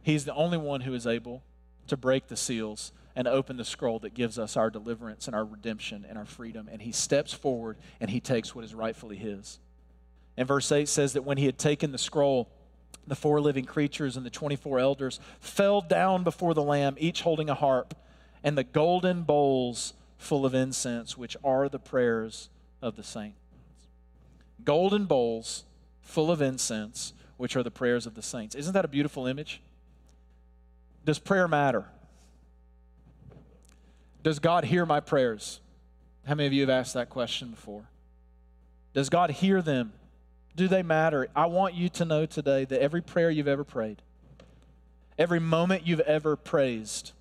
He's 0.05 0.27
the 0.27 0.35
only 0.37 0.59
one 0.59 0.83
who 0.83 0.95
is 0.95 1.09
able 1.09 1.43
to 1.87 1.96
break 1.96 2.29
the 2.29 2.37
seals 2.37 2.92
and 3.14 3.27
open 3.27 3.57
the 3.57 3.64
scroll 3.64 3.99
that 4.01 4.14
gives 4.14 4.38
us 4.38 4.57
our 4.57 4.70
deliverance 4.70 5.27
and 5.27 5.35
our 5.35 5.44
redemption 5.44 6.05
and 6.09 6.18
our 6.18 6.27
freedom. 6.27 6.68
And 6.70 6.83
he 6.83 6.92
steps 6.92 7.33
forward 7.33 7.79
and 8.01 8.11
he 8.11 8.20
takes 8.20 8.55
what 8.55 8.64
is 8.64 8.75
rightfully 8.75 9.16
his. 9.16 9.59
And 10.37 10.46
verse 10.46 10.70
8 10.70 10.87
says 10.88 11.14
that 11.14 11.25
when 11.25 11.38
he 11.38 11.46
had 11.46 11.59
taken 11.59 11.92
the 11.92 11.99
scroll, 11.99 12.51
the 13.07 13.16
four 13.16 13.40
living 13.40 13.64
creatures 13.64 14.16
and 14.16 14.27
the 14.27 14.31
24 14.31 14.79
elders 14.79 15.20
fell 15.40 15.81
down 15.81 16.25
before 16.25 16.53
the 16.53 16.62
Lamb, 16.62 16.96
each 16.99 17.22
holding 17.22 17.49
a 17.49 17.55
harp, 17.55 17.94
and 18.44 18.59
the 18.59 18.64
golden 18.64 19.22
bowls 19.22 19.94
full 20.18 20.44
of 20.44 20.55
incense, 20.55 21.16
which 21.16 21.37
are 21.42 21.68
the 21.68 21.79
prayers 21.79 22.51
of 22.83 22.96
the 22.96 23.03
saints. 23.03 23.38
Golden 24.64 25.07
bowls 25.07 25.64
full 26.01 26.31
of 26.31 26.42
incense, 26.42 27.12
which 27.37 27.57
are 27.57 27.62
the 27.62 27.70
prayers 27.70 28.07
of 28.07 28.14
the 28.14 28.22
saints. 28.22 28.55
Isn't 28.55 28.75
that 28.75 28.85
a 28.85 28.88
beautiful 28.88 29.27
image? 29.27 29.61
Does 31.07 31.21
prayer 31.21 31.47
matter? 31.47 31.85
Does 34.25 34.40
God 34.40 34.64
hear 34.64 34.85
my 34.85 34.99
prayers? 34.99 35.61
How 36.27 36.35
many 36.35 36.49
of 36.49 36.53
you 36.53 36.62
have 36.62 36.71
asked 36.71 36.95
that 36.95 37.09
question 37.09 37.51
before? 37.51 37.88
Does 38.92 39.09
God 39.09 39.31
hear 39.31 39.62
them? 39.62 39.92
Do 40.57 40.66
they 40.66 40.83
matter? 40.83 41.29
I 41.37 41.47
want 41.47 41.75
you 41.75 41.88
to 41.90 42.05
know 42.05 42.27
today 42.27 42.64
that 42.64 42.83
every 42.83 43.03
prayer 43.03 43.31
you've 43.31 43.47
ever 43.47 43.62
prayed, 43.62 44.03
every 45.16 45.38
moment 45.38 45.87
you've 45.87 46.01
ever 46.01 46.35
praised, 46.35 47.12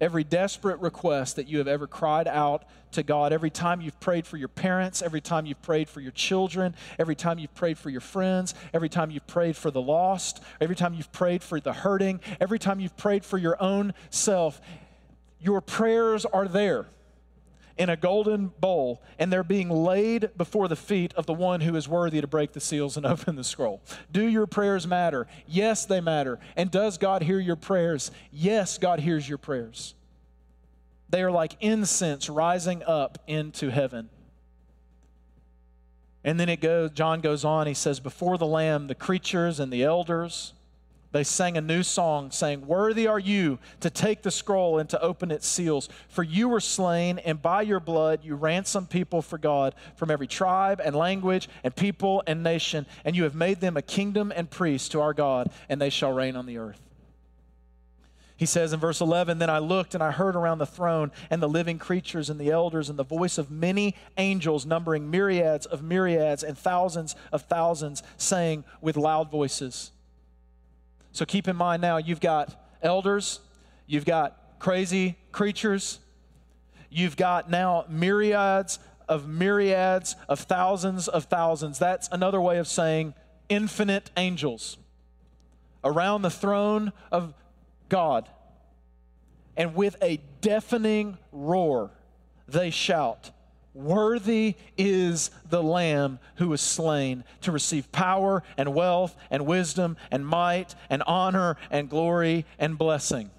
every 0.00 0.24
desperate 0.24 0.80
request 0.80 1.36
that 1.36 1.48
you 1.48 1.58
have 1.58 1.68
ever 1.68 1.86
cried 1.86 2.26
out 2.26 2.64
to 2.92 3.02
God, 3.02 3.32
every 3.32 3.50
time 3.50 3.80
you've 3.80 3.98
prayed 4.00 4.26
for 4.26 4.36
your 4.36 4.48
parents, 4.48 5.02
every 5.02 5.20
time 5.20 5.46
you've 5.46 5.62
prayed 5.62 5.88
for 5.88 6.00
your 6.00 6.12
children, 6.12 6.74
every 6.98 7.14
time 7.14 7.38
you've 7.38 7.54
prayed 7.54 7.78
for 7.78 7.90
your 7.90 8.00
friends, 8.00 8.54
every 8.74 8.88
time 8.88 9.10
you've 9.10 9.26
prayed 9.26 9.56
for 9.56 9.70
the 9.70 9.80
lost, 9.80 10.42
every 10.60 10.76
time 10.76 10.94
you've 10.94 11.12
prayed 11.12 11.42
for 11.42 11.60
the 11.60 11.72
hurting, 11.72 12.20
every 12.40 12.58
time 12.58 12.80
you've 12.80 12.96
prayed 12.96 13.24
for 13.24 13.38
your 13.38 13.60
own 13.62 13.94
self, 14.10 14.60
your 15.40 15.60
prayers 15.60 16.24
are 16.24 16.48
there 16.48 16.86
in 17.76 17.88
a 17.88 17.96
golden 17.96 18.48
bowl, 18.60 19.02
and 19.18 19.32
they're 19.32 19.42
being 19.42 19.70
laid 19.70 20.30
before 20.36 20.68
the 20.68 20.76
feet 20.76 21.12
of 21.14 21.26
the 21.26 21.32
one 21.32 21.60
who 21.60 21.76
is 21.76 21.88
worthy 21.88 22.20
to 22.20 22.26
break 22.26 22.52
the 22.52 22.60
seals 22.60 22.96
and 22.96 23.06
open 23.06 23.36
the 23.36 23.44
scroll. 23.44 23.80
Do 24.12 24.26
your 24.26 24.46
prayers 24.46 24.86
matter? 24.86 25.26
Yes, 25.46 25.86
they 25.86 26.00
matter. 26.00 26.38
And 26.56 26.70
does 26.70 26.98
God 26.98 27.22
hear 27.22 27.38
your 27.38 27.56
prayers? 27.56 28.10
Yes, 28.32 28.78
God 28.78 29.00
hears 29.00 29.28
your 29.28 29.38
prayers. 29.38 29.94
They 31.08 31.22
are 31.22 31.30
like 31.30 31.56
incense 31.60 32.28
rising 32.28 32.82
up 32.84 33.18
into 33.26 33.70
heaven. 33.70 34.10
And 36.22 36.38
then 36.38 36.48
it 36.48 36.60
goes, 36.60 36.90
John 36.90 37.20
goes 37.20 37.44
on, 37.44 37.66
he 37.66 37.74
says, 37.74 37.98
Before 37.98 38.36
the 38.36 38.46
Lamb, 38.46 38.86
the 38.86 38.94
creatures 38.94 39.58
and 39.58 39.72
the 39.72 39.82
elders, 39.82 40.52
they 41.12 41.24
sang 41.24 41.56
a 41.56 41.60
new 41.60 41.82
song, 41.82 42.30
saying, 42.30 42.66
Worthy 42.66 43.08
are 43.08 43.18
you 43.18 43.58
to 43.80 43.90
take 43.90 44.22
the 44.22 44.30
scroll 44.30 44.78
and 44.78 44.88
to 44.90 45.02
open 45.02 45.32
its 45.32 45.46
seals. 45.46 45.88
For 46.08 46.22
you 46.22 46.48
were 46.48 46.60
slain, 46.60 47.18
and 47.18 47.42
by 47.42 47.62
your 47.62 47.80
blood 47.80 48.20
you 48.22 48.36
ransomed 48.36 48.90
people 48.90 49.20
for 49.20 49.36
God 49.36 49.74
from 49.96 50.10
every 50.10 50.28
tribe 50.28 50.80
and 50.84 50.94
language 50.94 51.48
and 51.64 51.74
people 51.74 52.22
and 52.28 52.44
nation, 52.44 52.86
and 53.04 53.16
you 53.16 53.24
have 53.24 53.34
made 53.34 53.60
them 53.60 53.76
a 53.76 53.82
kingdom 53.82 54.32
and 54.34 54.48
priests 54.48 54.88
to 54.90 55.00
our 55.00 55.12
God, 55.12 55.50
and 55.68 55.80
they 55.80 55.90
shall 55.90 56.12
reign 56.12 56.36
on 56.36 56.46
the 56.46 56.58
earth. 56.58 56.80
He 58.36 58.46
says 58.46 58.72
in 58.72 58.80
verse 58.80 59.02
11, 59.02 59.38
Then 59.38 59.50
I 59.50 59.58
looked 59.58 59.94
and 59.94 60.02
I 60.02 60.12
heard 60.12 60.34
around 60.34 60.58
the 60.58 60.66
throne 60.66 61.10
and 61.28 61.42
the 61.42 61.48
living 61.48 61.78
creatures 61.78 62.30
and 62.30 62.40
the 62.40 62.50
elders 62.50 62.88
and 62.88 62.98
the 62.98 63.04
voice 63.04 63.36
of 63.36 63.50
many 63.50 63.96
angels, 64.16 64.64
numbering 64.64 65.10
myriads 65.10 65.66
of 65.66 65.82
myriads 65.82 66.42
and 66.42 66.56
thousands 66.56 67.16
of 67.32 67.42
thousands, 67.42 68.02
saying 68.16 68.64
with 68.80 68.96
loud 68.96 69.30
voices, 69.30 69.90
so 71.12 71.24
keep 71.24 71.48
in 71.48 71.56
mind 71.56 71.82
now 71.82 71.96
you've 71.96 72.20
got 72.20 72.60
elders, 72.82 73.40
you've 73.86 74.04
got 74.04 74.58
crazy 74.58 75.16
creatures, 75.32 75.98
you've 76.90 77.16
got 77.16 77.50
now 77.50 77.84
myriads 77.88 78.78
of 79.08 79.28
myriads 79.28 80.14
of 80.28 80.40
thousands 80.40 81.08
of 81.08 81.24
thousands. 81.24 81.78
That's 81.78 82.08
another 82.12 82.40
way 82.40 82.58
of 82.58 82.68
saying 82.68 83.14
infinite 83.48 84.10
angels 84.16 84.78
around 85.82 86.22
the 86.22 86.30
throne 86.30 86.92
of 87.10 87.34
God. 87.88 88.28
And 89.56 89.74
with 89.74 89.96
a 90.00 90.20
deafening 90.40 91.18
roar, 91.32 91.90
they 92.46 92.70
shout, 92.70 93.30
Worthy 93.72 94.56
is 94.76 95.30
the 95.48 95.62
Lamb 95.62 96.18
who 96.36 96.48
was 96.48 96.60
slain 96.60 97.22
to 97.42 97.52
receive 97.52 97.92
power 97.92 98.42
and 98.56 98.74
wealth 98.74 99.16
and 99.30 99.46
wisdom 99.46 99.96
and 100.10 100.26
might 100.26 100.74
and 100.88 101.04
honor 101.06 101.56
and 101.70 101.88
glory 101.88 102.46
and 102.58 102.76
blessing. 102.76 103.30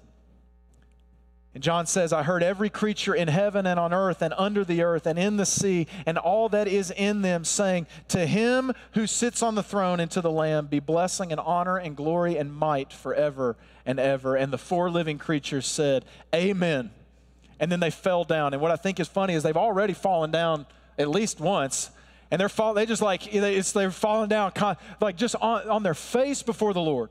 And 1.54 1.62
John 1.62 1.84
says, 1.84 2.14
I 2.14 2.22
heard 2.22 2.42
every 2.42 2.70
creature 2.70 3.14
in 3.14 3.28
heaven 3.28 3.66
and 3.66 3.78
on 3.78 3.92
earth 3.92 4.22
and 4.22 4.32
under 4.38 4.64
the 4.64 4.82
earth 4.82 5.06
and 5.06 5.18
in 5.18 5.36
the 5.36 5.44
sea 5.44 5.86
and 6.06 6.16
all 6.16 6.48
that 6.48 6.66
is 6.66 6.90
in 6.90 7.20
them 7.20 7.44
saying, 7.44 7.86
To 8.08 8.24
him 8.24 8.72
who 8.94 9.06
sits 9.06 9.42
on 9.42 9.54
the 9.54 9.62
throne 9.62 10.00
and 10.00 10.10
to 10.12 10.22
the 10.22 10.30
Lamb 10.30 10.66
be 10.68 10.80
blessing 10.80 11.30
and 11.30 11.38
honor 11.38 11.76
and 11.76 11.94
glory 11.94 12.38
and 12.38 12.54
might 12.54 12.90
forever 12.90 13.58
and 13.84 14.00
ever. 14.00 14.34
And 14.34 14.50
the 14.50 14.56
four 14.56 14.88
living 14.88 15.18
creatures 15.18 15.66
said, 15.66 16.06
Amen 16.34 16.90
and 17.60 17.70
then 17.70 17.80
they 17.80 17.90
fell 17.90 18.24
down. 18.24 18.52
And 18.52 18.62
what 18.62 18.70
I 18.70 18.76
think 18.76 19.00
is 19.00 19.08
funny 19.08 19.34
is 19.34 19.42
they've 19.42 19.56
already 19.56 19.92
fallen 19.92 20.30
down 20.30 20.66
at 20.98 21.08
least 21.08 21.40
once. 21.40 21.90
And 22.30 22.40
they're 22.40 22.48
fall, 22.48 22.74
they 22.74 22.86
just 22.86 23.02
like 23.02 23.32
it's, 23.34 23.72
they're 23.72 23.90
falling 23.90 24.28
down 24.28 24.52
like 25.00 25.16
just 25.16 25.36
on, 25.36 25.68
on 25.68 25.82
their 25.82 25.94
face 25.94 26.42
before 26.42 26.72
the 26.72 26.80
Lord. 26.80 27.10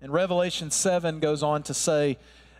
And 0.00 0.12
Revelation 0.12 0.70
7 0.70 1.20
goes 1.20 1.42
on 1.42 1.62
to 1.64 1.74
say 1.74 2.18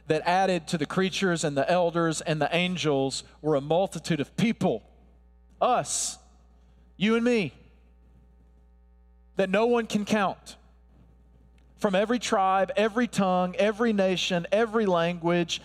that 0.08 0.22
added 0.26 0.66
to 0.68 0.78
the 0.78 0.86
creatures 0.86 1.44
and 1.44 1.56
the 1.56 1.70
elders 1.70 2.20
and 2.20 2.40
the 2.40 2.48
angels 2.54 3.24
were 3.42 3.54
a 3.54 3.60
multitude 3.60 4.20
of 4.20 4.36
people, 4.36 4.82
us, 5.60 6.18
you 6.96 7.14
and 7.14 7.24
me, 7.24 7.52
that 9.36 9.50
no 9.50 9.66
one 9.66 9.86
can 9.86 10.04
count 10.04 10.56
from 11.78 11.94
every 11.94 12.18
tribe, 12.18 12.72
every 12.76 13.06
tongue, 13.06 13.54
every 13.56 13.92
nation, 13.92 14.46
every 14.52 14.84
language. 14.84 15.62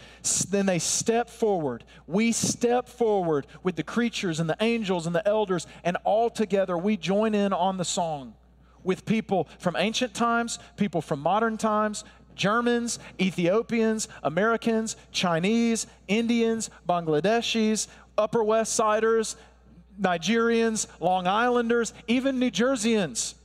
Then 0.49 0.65
they 0.65 0.79
step 0.79 1.29
forward. 1.29 1.83
We 2.07 2.31
step 2.31 2.87
forward 2.87 3.47
with 3.63 3.75
the 3.75 3.83
creatures 3.83 4.39
and 4.39 4.49
the 4.49 4.57
angels 4.61 5.07
and 5.07 5.15
the 5.15 5.27
elders, 5.27 5.67
and 5.83 5.97
all 6.03 6.29
together 6.29 6.77
we 6.77 6.97
join 6.97 7.35
in 7.35 7.51
on 7.51 7.77
the 7.77 7.85
song 7.85 8.35
with 8.83 9.05
people 9.05 9.47
from 9.59 9.75
ancient 9.77 10.13
times, 10.13 10.59
people 10.77 11.01
from 11.01 11.19
modern 11.19 11.57
times, 11.57 12.03
Germans, 12.35 12.99
Ethiopians, 13.19 14.07
Americans, 14.23 14.95
Chinese, 15.11 15.87
Indians, 16.07 16.69
Bangladeshis, 16.87 17.87
Upper 18.17 18.43
West 18.43 18.73
Siders, 18.73 19.35
Nigerians, 20.01 20.87
Long 20.99 21.27
Islanders, 21.27 21.93
even 22.07 22.39
New 22.39 22.51
Jerseyans 22.51 23.35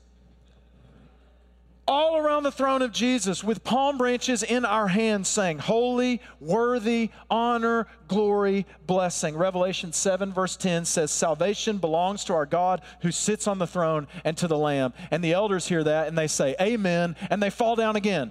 all 1.88 2.18
around 2.18 2.42
the 2.42 2.53
throne 2.53 2.83
of 2.83 2.92
Jesus 2.92 3.42
with 3.42 3.64
palm 3.64 3.96
branches 3.96 4.42
in 4.42 4.66
our 4.66 4.87
hands, 4.87 5.27
saying, 5.27 5.59
Holy, 5.59 6.20
worthy, 6.38 7.11
honor, 7.31 7.88
glory, 8.07 8.66
blessing. 8.87 9.35
Revelation 9.35 9.92
7, 9.92 10.33
verse 10.33 10.57
10 10.57 10.85
says, 10.85 11.11
Salvation 11.11 11.79
belongs 11.79 12.24
to 12.24 12.35
our 12.35 12.46
God 12.46 12.83
who 13.01 13.11
sits 13.11 13.48
on 13.48 13.59
the 13.59 13.66
throne 13.66 14.07
and 14.24 14.37
to 14.37 14.46
the 14.46 14.59
Lamb. 14.59 14.92
And 15.11 15.24
the 15.24 15.33
elders 15.33 15.66
hear 15.66 15.83
that 15.83 16.07
and 16.07 16.16
they 16.16 16.27
say, 16.29 16.55
Amen, 16.61 17.16
and 17.31 17.42
they 17.42 17.51
fall 17.51 17.74
down 17.74 17.96
again 17.96 18.31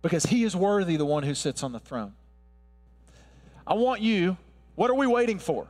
because 0.00 0.24
he 0.26 0.44
is 0.44 0.54
worthy, 0.54 0.96
the 0.96 1.04
one 1.04 1.24
who 1.24 1.34
sits 1.34 1.64
on 1.64 1.72
the 1.72 1.80
throne. 1.80 2.14
I 3.66 3.74
want 3.74 4.00
you, 4.00 4.36
what 4.76 4.90
are 4.90 4.96
we 4.96 5.06
waiting 5.08 5.40
for? 5.40 5.66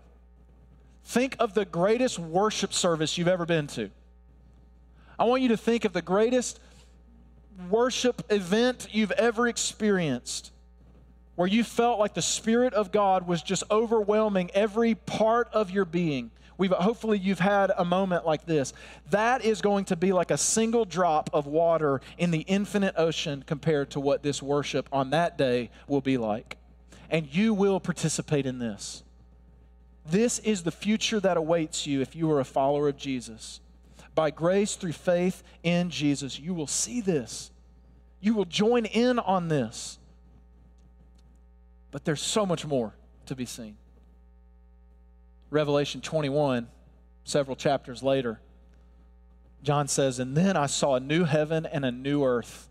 Think 1.05 1.35
of 1.38 1.55
the 1.55 1.65
greatest 1.65 2.19
worship 2.19 2.73
service 2.73 3.17
you've 3.17 3.29
ever 3.29 3.47
been 3.47 3.67
to. 3.69 3.91
I 5.18 5.25
want 5.25 5.42
you 5.42 5.48
to 5.48 5.57
think 5.57 5.85
of 5.85 5.92
the 5.92 6.03
greatest 6.03 6.61
worship 7.70 8.22
event 8.31 8.88
you've 8.92 9.12
ever 9.12 9.46
experienced 9.46 10.53
where 11.35 11.48
you 11.48 11.64
felt 11.64 11.98
like 11.98 12.14
the 12.14 12.22
Spirit 12.22 12.75
of 12.75 12.92
God 12.92 13.27
was 13.27 13.42
just 13.42 13.64
overwhelming 13.70 14.51
every 14.55 14.94
part 14.94 15.48
of 15.53 15.70
your 15.70 15.85
being. 15.85 16.31
We've, 16.59 16.70
hopefully, 16.70 17.18
you've 17.18 17.40
had 17.40 17.72
a 17.77 17.85
moment 17.85 18.27
like 18.27 18.44
this. 18.44 18.72
That 19.11 19.44
is 19.44 19.62
going 19.62 19.87
to 19.87 19.96
be 19.96 20.12
like 20.12 20.31
a 20.31 20.37
single 20.37 20.85
drop 20.85 21.31
of 21.33 21.46
water 21.46 22.01
in 22.18 22.31
the 22.31 22.40
infinite 22.40 22.94
ocean 22.98 23.42
compared 23.46 23.90
to 23.90 24.01
what 24.01 24.22
this 24.22 24.42
worship 24.42 24.88
on 24.92 25.11
that 25.11 25.38
day 25.38 25.70
will 25.88 26.03
be 26.03 26.18
like. 26.18 26.59
And 27.11 27.35
you 27.35 27.55
will 27.55 27.81
participate 27.81 28.46
in 28.46 28.59
this. 28.59 29.03
This 30.05 30.38
is 30.40 30.62
the 30.62 30.70
future 30.70 31.20
that 31.20 31.37
awaits 31.37 31.87
you 31.87 32.01
if 32.01 32.14
you 32.14 32.31
are 32.31 32.40
a 32.40 32.44
follower 32.44 32.88
of 32.88 32.96
Jesus 32.96 33.61
by 34.14 34.31
grace 34.31 34.75
through 34.77 34.92
faith 34.92 35.42
in 35.62 35.90
Jesus. 35.90 36.38
You 36.38 36.55
will 36.55 36.66
see 36.66 37.01
this. 37.01 37.51
You 38.20 38.35
will 38.35 38.44
join 38.44 38.85
in 38.85 39.18
on 39.18 39.48
this. 39.48 39.98
But 41.90 42.05
there's 42.05 42.22
so 42.22 42.46
much 42.46 42.64
more 42.64 42.94
to 43.27 43.35
be 43.35 43.46
seen. 43.46 43.77
Revelation 45.51 46.01
21, 46.01 46.68
several 47.25 47.57
chapters 47.57 48.03
later, 48.03 48.40
John 49.62 49.87
says, 49.87 50.18
And 50.18 50.37
then 50.37 50.57
I 50.57 50.66
saw 50.66 50.94
a 50.94 51.01
new 51.01 51.25
heaven 51.25 51.66
and 51.66 51.85
a 51.85 51.92
new 51.92 52.25
earth. 52.25 52.68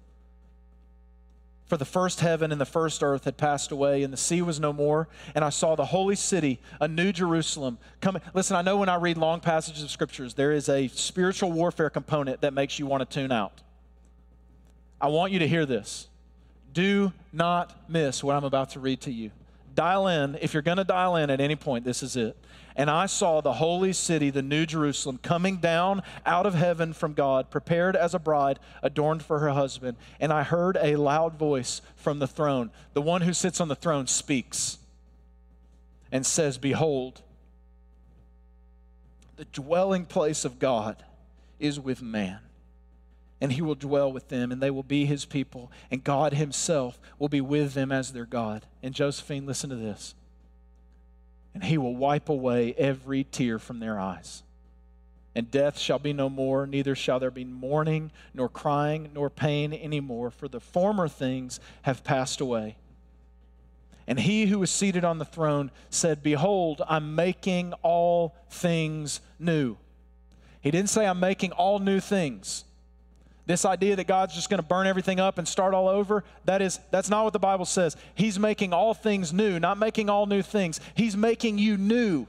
For 1.71 1.77
the 1.77 1.85
first 1.85 2.19
heaven 2.19 2.51
and 2.51 2.59
the 2.59 2.65
first 2.65 3.01
earth 3.01 3.23
had 3.23 3.37
passed 3.37 3.71
away, 3.71 4.03
and 4.03 4.11
the 4.11 4.17
sea 4.17 4.41
was 4.41 4.59
no 4.59 4.73
more. 4.73 5.07
And 5.33 5.41
I 5.41 5.51
saw 5.51 5.73
the 5.77 5.85
holy 5.85 6.17
city, 6.17 6.59
a 6.81 6.87
new 6.89 7.13
Jerusalem, 7.13 7.77
coming. 8.01 8.21
Listen, 8.33 8.57
I 8.57 8.61
know 8.61 8.75
when 8.75 8.89
I 8.89 8.95
read 8.95 9.15
long 9.15 9.39
passages 9.39 9.81
of 9.81 9.89
scriptures, 9.89 10.33
there 10.33 10.51
is 10.51 10.67
a 10.67 10.89
spiritual 10.89 11.49
warfare 11.49 11.89
component 11.89 12.41
that 12.41 12.53
makes 12.53 12.77
you 12.77 12.87
want 12.87 13.09
to 13.09 13.21
tune 13.21 13.31
out. 13.31 13.61
I 14.99 15.07
want 15.07 15.31
you 15.31 15.39
to 15.39 15.47
hear 15.47 15.65
this. 15.65 16.09
Do 16.73 17.13
not 17.31 17.89
miss 17.89 18.21
what 18.21 18.35
I'm 18.35 18.43
about 18.43 18.71
to 18.71 18.81
read 18.81 18.99
to 19.03 19.11
you. 19.13 19.31
Dial 19.73 20.07
in. 20.07 20.37
If 20.41 20.53
you're 20.53 20.61
going 20.61 20.77
to 20.77 20.83
dial 20.83 21.15
in 21.15 21.29
at 21.29 21.41
any 21.41 21.55
point, 21.55 21.85
this 21.85 22.03
is 22.03 22.15
it. 22.15 22.37
And 22.75 22.89
I 22.89 23.05
saw 23.05 23.41
the 23.41 23.53
holy 23.53 23.93
city, 23.93 24.29
the 24.29 24.41
new 24.41 24.65
Jerusalem, 24.65 25.19
coming 25.21 25.57
down 25.57 26.01
out 26.25 26.45
of 26.45 26.53
heaven 26.53 26.93
from 26.93 27.13
God, 27.13 27.49
prepared 27.49 27.95
as 27.95 28.13
a 28.13 28.19
bride 28.19 28.59
adorned 28.81 29.23
for 29.23 29.39
her 29.39 29.49
husband. 29.49 29.97
And 30.19 30.31
I 30.31 30.43
heard 30.43 30.77
a 30.81 30.95
loud 30.95 31.35
voice 31.35 31.81
from 31.95 32.19
the 32.19 32.27
throne. 32.27 32.71
The 32.93 33.01
one 33.01 33.21
who 33.21 33.33
sits 33.33 33.59
on 33.59 33.67
the 33.67 33.75
throne 33.75 34.07
speaks 34.07 34.77
and 36.11 36.25
says, 36.25 36.57
Behold, 36.57 37.21
the 39.35 39.45
dwelling 39.45 40.05
place 40.05 40.45
of 40.45 40.59
God 40.59 41.03
is 41.59 41.79
with 41.79 42.01
man 42.01 42.39
and 43.41 43.51
he 43.51 43.61
will 43.61 43.75
dwell 43.75 44.13
with 44.13 44.29
them, 44.29 44.51
and 44.51 44.61
they 44.61 44.69
will 44.69 44.83
be 44.83 45.05
his 45.05 45.25
people, 45.25 45.71
and 45.89 46.03
God 46.03 46.33
himself 46.33 46.99
will 47.17 47.27
be 47.27 47.41
with 47.41 47.73
them 47.73 47.91
as 47.91 48.13
their 48.13 48.27
God. 48.27 48.67
And 48.83 48.93
Josephine, 48.93 49.47
listen 49.47 49.71
to 49.71 49.75
this. 49.75 50.13
And 51.55 51.63
he 51.63 51.77
will 51.77 51.95
wipe 51.95 52.29
away 52.29 52.75
every 52.77 53.23
tear 53.23 53.57
from 53.57 53.79
their 53.79 53.99
eyes. 53.99 54.43
And 55.33 55.49
death 55.49 55.79
shall 55.79 55.97
be 55.97 56.13
no 56.13 56.29
more, 56.29 56.67
neither 56.67 56.93
shall 56.93 57.19
there 57.19 57.31
be 57.31 57.43
mourning, 57.43 58.11
nor 58.33 58.47
crying, 58.47 59.09
nor 59.13 59.29
pain 59.29 59.73
anymore, 59.73 60.29
for 60.29 60.47
the 60.47 60.59
former 60.59 61.07
things 61.07 61.59
have 61.81 62.03
passed 62.03 62.41
away. 62.41 62.77
And 64.05 64.19
he 64.19 64.47
who 64.47 64.59
was 64.59 64.69
seated 64.69 65.03
on 65.03 65.19
the 65.19 65.25
throne 65.25 65.71
said, 65.89 66.21
Behold, 66.21 66.81
I'm 66.87 67.15
making 67.15 67.73
all 67.81 68.35
things 68.49 69.21
new. 69.39 69.77
He 70.59 70.69
didn't 70.69 70.89
say, 70.89 71.07
I'm 71.07 71.19
making 71.19 71.53
all 71.53 71.79
new 71.79 71.99
things. 71.99 72.65
This 73.45 73.65
idea 73.65 73.95
that 73.95 74.07
God's 74.07 74.35
just 74.35 74.49
going 74.49 74.59
to 74.59 74.67
burn 74.67 74.87
everything 74.87 75.19
up 75.19 75.37
and 75.37 75.47
start 75.47 75.73
all 75.73 75.87
over, 75.87 76.23
that 76.45 76.61
is 76.61 76.79
that's 76.91 77.09
not 77.09 77.23
what 77.23 77.33
the 77.33 77.39
Bible 77.39 77.65
says. 77.65 77.97
He's 78.13 78.37
making 78.37 78.73
all 78.73 78.93
things 78.93 79.33
new, 79.33 79.59
not 79.59 79.77
making 79.77 80.09
all 80.09 80.25
new 80.25 80.41
things. 80.41 80.79
He's 80.93 81.17
making 81.17 81.57
you 81.57 81.77
new. 81.77 82.27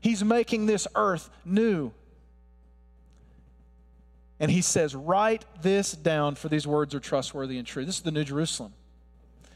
He's 0.00 0.24
making 0.24 0.66
this 0.66 0.88
earth 0.96 1.30
new. 1.44 1.92
And 4.40 4.50
he 4.50 4.60
says, 4.60 4.96
Write 4.96 5.44
this 5.62 5.92
down, 5.92 6.34
for 6.34 6.48
these 6.48 6.66
words 6.66 6.94
are 6.96 7.00
trustworthy 7.00 7.56
and 7.58 7.66
true. 7.66 7.84
This 7.84 7.96
is 7.96 8.02
the 8.02 8.10
New 8.10 8.24
Jerusalem. 8.24 8.72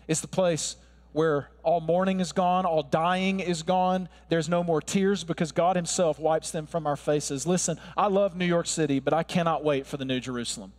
It's 0.07 0.21
the 0.21 0.29
place 0.29 0.77
where 1.17 1.49
all 1.63 1.81
mourning 1.81 2.21
is 2.21 2.33
gone, 2.33 2.67
all 2.67 2.83
dying 2.83 3.41
is 3.41 3.63
gone. 3.63 4.07
There's 4.29 4.51
no 4.51 4.63
more 4.63 4.83
tears 4.83 5.25
because 5.25 5.51
God 5.51 5.75
Himself 5.75 6.19
wipes 6.19 6.51
them 6.51 6.67
from 6.67 6.87
our 6.87 6.95
faces. 6.95 7.47
Listen, 7.47 7.81
I 7.97 8.09
love 8.09 8.37
New 8.37 8.45
York 8.45 8.67
City, 8.67 9.01
but 9.01 9.15
I 9.15 9.23
cannot 9.23 9.65
wait 9.65 9.87
for 9.87 9.97
the 9.97 10.05
New 10.05 10.21
Jerusalem. 10.21 10.75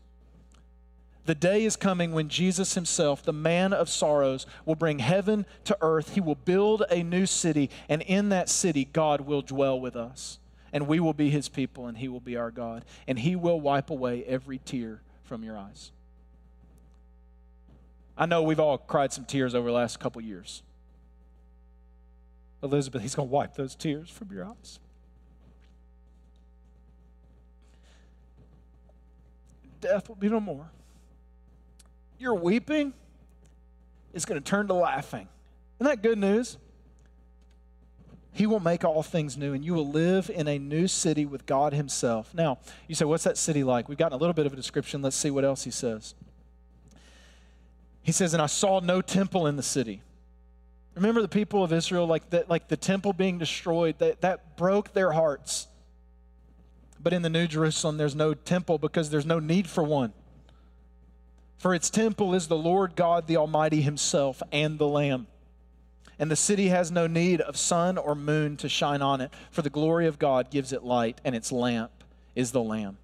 The 1.25 1.33
day 1.33 1.65
is 1.65 1.75
coming 1.75 2.11
when 2.11 2.29
Jesus 2.29 2.75
Himself, 2.75 3.23
the 3.23 3.33
man 3.33 3.73
of 3.73 3.89
sorrows, 3.89 4.45
will 4.63 4.75
bring 4.75 4.99
heaven 4.99 5.47
to 5.63 5.75
earth. 5.81 6.13
He 6.13 6.21
will 6.21 6.35
build 6.35 6.83
a 6.91 7.01
new 7.01 7.25
city, 7.25 7.71
and 7.89 8.03
in 8.03 8.29
that 8.29 8.47
city, 8.47 8.85
God 8.85 9.21
will 9.21 9.41
dwell 9.41 9.79
with 9.79 9.95
us. 9.95 10.37
And 10.71 10.87
we 10.87 10.99
will 10.99 11.13
be 11.13 11.31
His 11.31 11.49
people, 11.49 11.87
and 11.87 11.97
He 11.97 12.07
will 12.07 12.19
be 12.19 12.37
our 12.37 12.51
God. 12.51 12.85
And 13.07 13.17
He 13.17 13.35
will 13.35 13.59
wipe 13.59 13.89
away 13.89 14.23
every 14.25 14.59
tear 14.59 15.01
from 15.23 15.43
your 15.43 15.57
eyes. 15.57 15.91
I 18.17 18.25
know 18.25 18.41
we've 18.41 18.59
all 18.59 18.77
cried 18.77 19.13
some 19.13 19.25
tears 19.25 19.53
over 19.53 19.67
the 19.67 19.75
last 19.75 19.99
couple 19.99 20.21
years. 20.21 20.63
Elizabeth, 22.63 23.01
he's 23.03 23.13
going 23.13 23.29
to 23.29 23.31
wipe 23.31 23.55
those 23.55 23.75
tears 23.75 24.09
from 24.09 24.31
your 24.31 24.45
eyes. 24.45 24.79
Death 29.79 30.09
will 30.09 30.15
be 30.15 30.27
no 30.27 30.39
more. 30.39 30.71
Your 32.17 32.33
weeping 32.33 32.93
is 34.13 34.25
going 34.25 34.41
to 34.41 34.43
turn 34.43 34.67
to 34.67 34.73
laughing. 34.73 35.27
Isn't 35.79 35.91
that 35.91 36.01
good 36.01 36.17
news? 36.17 36.57
He 38.31 38.47
will 38.47 38.59
make 38.59 38.83
all 38.83 39.03
things 39.03 39.37
new, 39.37 39.53
and 39.53 39.63
you 39.63 39.73
will 39.73 39.87
live 39.87 40.29
in 40.29 40.47
a 40.47 40.57
new 40.57 40.87
city 40.87 41.25
with 41.25 41.45
God 41.45 41.73
Himself. 41.73 42.33
Now, 42.33 42.57
you 42.87 42.95
say, 42.95 43.05
What's 43.05 43.23
that 43.23 43.37
city 43.37 43.63
like? 43.63 43.87
We've 43.89 43.97
gotten 43.97 44.15
a 44.15 44.19
little 44.19 44.33
bit 44.33 44.45
of 44.45 44.53
a 44.53 44.55
description. 44.55 45.01
Let's 45.01 45.15
see 45.15 45.31
what 45.31 45.43
else 45.43 45.63
He 45.63 45.71
says. 45.71 46.15
He 48.07 48.13
says, 48.13 48.33
And 48.33 48.41
I 48.41 48.45
saw 48.45 48.79
no 48.79 49.01
temple 49.01 49.47
in 49.47 49.57
the 49.57 49.61
city. 49.63 50.01
Remember 50.95 51.21
the 51.21 51.27
people 51.27 51.61
of 51.61 51.73
Israel, 51.73 52.07
like 52.07 52.29
the, 52.29 52.45
like 52.47 52.69
the 52.69 52.77
temple 52.77 53.11
being 53.11 53.37
destroyed, 53.37 53.99
that, 53.99 54.21
that 54.21 54.55
broke 54.55 54.93
their 54.93 55.11
hearts. 55.11 55.67
But 57.03 57.11
in 57.11 57.21
the 57.21 57.29
New 57.29 57.47
Jerusalem, 57.47 57.97
there's 57.97 58.15
no 58.15 58.33
temple 58.33 58.77
because 58.77 59.09
there's 59.09 59.25
no 59.25 59.39
need 59.39 59.67
for 59.67 59.83
one. 59.83 60.13
For 61.57 61.75
its 61.75 61.89
temple 61.89 62.33
is 62.33 62.47
the 62.47 62.55
Lord 62.55 62.95
God, 62.95 63.27
the 63.27 63.35
Almighty 63.35 63.81
Himself, 63.81 64.41
and 64.53 64.79
the 64.79 64.87
Lamb. 64.87 65.27
And 66.17 66.31
the 66.31 66.37
city 66.37 66.69
has 66.69 66.89
no 66.89 67.07
need 67.07 67.41
of 67.41 67.57
sun 67.57 67.97
or 67.97 68.15
moon 68.15 68.55
to 68.57 68.69
shine 68.69 69.01
on 69.01 69.19
it, 69.19 69.31
for 69.51 69.63
the 69.63 69.69
glory 69.69 70.07
of 70.07 70.17
God 70.17 70.49
gives 70.49 70.71
it 70.71 70.81
light, 70.81 71.19
and 71.25 71.35
its 71.35 71.51
lamp 71.51 71.91
is 72.35 72.53
the 72.53 72.63
Lamb. 72.63 72.99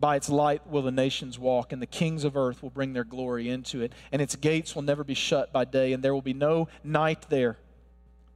By 0.00 0.16
its 0.16 0.28
light 0.28 0.66
will 0.66 0.82
the 0.82 0.92
nations 0.92 1.38
walk, 1.38 1.72
and 1.72 1.82
the 1.82 1.86
kings 1.86 2.24
of 2.24 2.36
earth 2.36 2.62
will 2.62 2.70
bring 2.70 2.92
their 2.92 3.04
glory 3.04 3.48
into 3.48 3.80
it. 3.80 3.92
And 4.12 4.22
its 4.22 4.36
gates 4.36 4.74
will 4.74 4.82
never 4.82 5.02
be 5.02 5.14
shut 5.14 5.52
by 5.52 5.64
day, 5.64 5.92
and 5.92 6.02
there 6.02 6.14
will 6.14 6.22
be 6.22 6.34
no 6.34 6.68
night 6.84 7.26
there. 7.28 7.58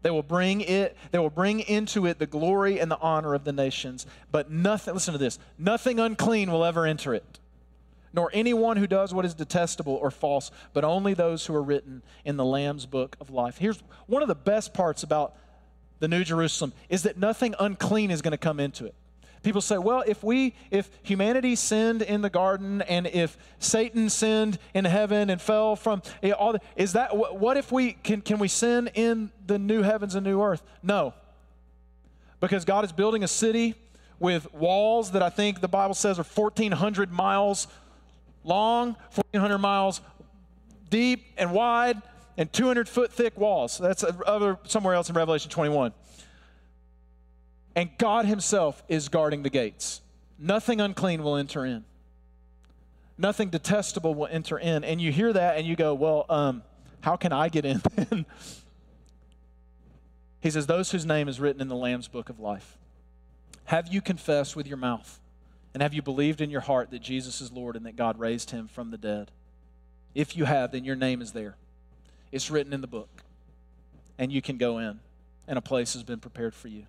They 0.03 0.11
will 0.11 0.25
bring 0.25 0.61
it, 0.61 0.96
they 1.12 1.18
will 1.18 1.31
bring 1.31 1.61
into 1.61 2.07
it 2.07 2.18
the 2.18 2.27
glory 2.27 2.81
and 2.81 2.90
the 2.90 2.98
honor 2.98 3.35
of 3.35 3.44
the 3.44 3.53
nations. 3.53 4.05
But 4.33 4.51
nothing, 4.51 4.94
listen 4.94 5.12
to 5.12 5.18
this, 5.18 5.38
nothing 5.59 6.01
unclean 6.01 6.51
will 6.51 6.64
ever 6.64 6.85
enter 6.87 7.14
it, 7.14 7.38
nor 8.12 8.29
anyone 8.33 8.77
who 8.77 8.88
does 8.88 9.14
what 9.14 9.25
is 9.25 9.35
detestable 9.35 9.94
or 9.94 10.11
false, 10.11 10.51
but 10.72 10.83
only 10.83 11.14
those 11.14 11.46
who 11.46 11.55
are 11.55 11.62
written 11.62 12.03
in 12.25 12.37
the 12.37 12.44
Lamb's 12.44 12.85
book 12.85 13.16
of 13.20 13.31
life. 13.31 13.59
Here's 13.59 13.81
one 14.07 14.22
of 14.22 14.29
the 14.29 14.35
best 14.35 14.75
parts 14.75 15.05
about 15.05 15.37
the 16.01 16.09
New 16.09 16.25
Jerusalem 16.25 16.72
is 16.88 17.05
that 17.05 17.16
nothing 17.16 17.55
unclean 17.61 18.11
is 18.11 18.22
going 18.22 18.33
to 18.33 18.38
come 18.38 18.59
into 18.59 18.87
it. 18.87 18.96
People 19.43 19.61
say, 19.61 19.79
well, 19.79 20.05
if 20.07 20.23
we, 20.23 20.55
if 20.71 20.89
humanity 21.03 21.57
sinned 21.57 22.03
in 22.03 22.23
the 22.23 22.31
garden 22.31 22.83
and 22.83 23.07
if 23.09 23.37
Satan 23.59 24.09
sinned 24.09 24.59
in 24.73 24.85
heaven 24.85 25.31
and 25.31 25.41
fell 25.41 25.75
from 25.75 26.03
eh, 26.23 26.31
all, 26.31 26.53
the, 26.53 26.61
is 26.77 26.93
that, 26.93 27.17
what 27.17 27.57
if 27.57 27.73
we, 27.73 27.93
can, 27.93 28.21
can 28.21 28.39
we 28.39 28.47
sin 28.49 28.89
in 28.95 29.33
the 29.47 29.59
new 29.59 29.83
heavens 29.83 30.15
and 30.15 30.25
new 30.25 30.41
earth? 30.41 30.63
No. 30.83 31.13
Because 32.41 32.65
God 32.65 32.85
is 32.85 32.93
building 32.93 33.25
a 33.25 33.29
city 33.29 33.75
with 34.21 34.53
walls 34.55 35.11
that 35.13 35.23
I 35.23 35.31
think 35.31 35.61
the 35.61 35.69
Bible 35.69 35.95
says 35.95 36.19
are 36.21 36.23
1,400 36.23 37.11
miles 37.11 37.67
long, 38.45 38.89
1,400 39.15 39.59
miles 39.59 40.01
deep 40.91 41.25
and 41.37 41.53
wide, 41.53 42.01
and 42.37 42.53
200 42.53 42.89
foot 42.89 43.13
thick 43.13 43.37
walls. 43.37 43.79
That's 43.79 44.05
other, 44.27 44.59
somewhere 44.65 44.95
else 44.95 45.09
in 45.09 45.17
Revelation 45.17 45.51
21. 45.51 45.93
And 47.75 47.91
God 47.99 48.27
Himself 48.27 48.83
is 48.89 49.09
guarding 49.09 49.43
the 49.43 49.51
gates. 49.51 50.01
Nothing 50.39 50.81
unclean 50.81 51.23
will 51.23 51.37
enter 51.37 51.65
in. 51.65 51.85
Nothing 53.17 53.51
detestable 53.51 54.15
will 54.15 54.29
enter 54.31 54.59
in. 54.59 54.85
And 54.85 55.01
you 55.01 55.13
hear 55.13 55.33
that 55.33 55.57
and 55.57 55.67
you 55.67 55.77
go, 55.77 55.95
well, 55.95 56.27
um, 56.29 56.63
how 57.01 57.17
can 57.17 57.33
I 57.33 57.49
get 57.49 57.65
in 57.65 57.81
then? 57.95 58.27
he 60.41 60.51
says, 60.51 60.67
Those 60.67 60.91
whose 60.91 61.07
name 61.07 61.29
is 61.29 61.39
written 61.41 61.63
in 61.63 61.69
the 61.69 61.77
Lamb's 61.77 62.09
book 62.09 62.29
of 62.29 62.41
life. 62.41 62.77
Have 63.67 63.89
you 63.89 64.01
confessed 64.01 64.57
with 64.57 64.67
your 64.67 64.77
mouth? 64.77 65.21
And 65.75 65.83
have 65.83 65.95
you 65.95 66.03
believed 66.03 66.41
in 66.41 66.51
your 66.51 66.61
heart 66.61 66.91
that 66.91 67.01
Jesus 67.01 67.41
is 67.41 67.51
Lord 67.51 67.77
and 67.77 67.87
that 67.87 67.97
God 67.97 68.19
raised 68.19 68.51
him 68.51 68.69
from 68.69 68.91
the 68.91 68.99
dead? 68.99 69.31
If 70.15 70.37
you 70.37 70.45
have, 70.45 70.73
then 70.73 70.85
your 70.85 70.97
name 70.97 71.23
is 71.23 71.33
there. 71.33 71.57
It's 72.31 72.51
written 72.51 72.73
in 72.73 72.83
the 72.83 72.87
book. 72.87 73.23
And 74.19 74.31
you 74.31 74.43
can 74.43 74.59
go 74.59 74.79
in, 74.79 75.01
and 75.49 75.57
a 75.57 75.63
place 75.63 75.95
has 75.95 76.03
been 76.03 76.21
prepared 76.21 76.55
for 76.55 76.69
you. 76.69 76.85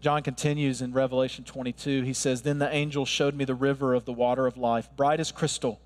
John 0.00 0.22
continues 0.22 0.80
in 0.80 0.92
Revelation 0.92 1.44
22. 1.44 2.02
He 2.02 2.14
says, 2.14 2.42
Then 2.42 2.58
the 2.58 2.74
angel 2.74 3.04
showed 3.04 3.34
me 3.34 3.44
the 3.44 3.54
river 3.54 3.92
of 3.92 4.06
the 4.06 4.12
water 4.12 4.46
of 4.46 4.56
life, 4.56 4.88
bright 4.96 5.20
as 5.20 5.30
crystal, 5.30 5.78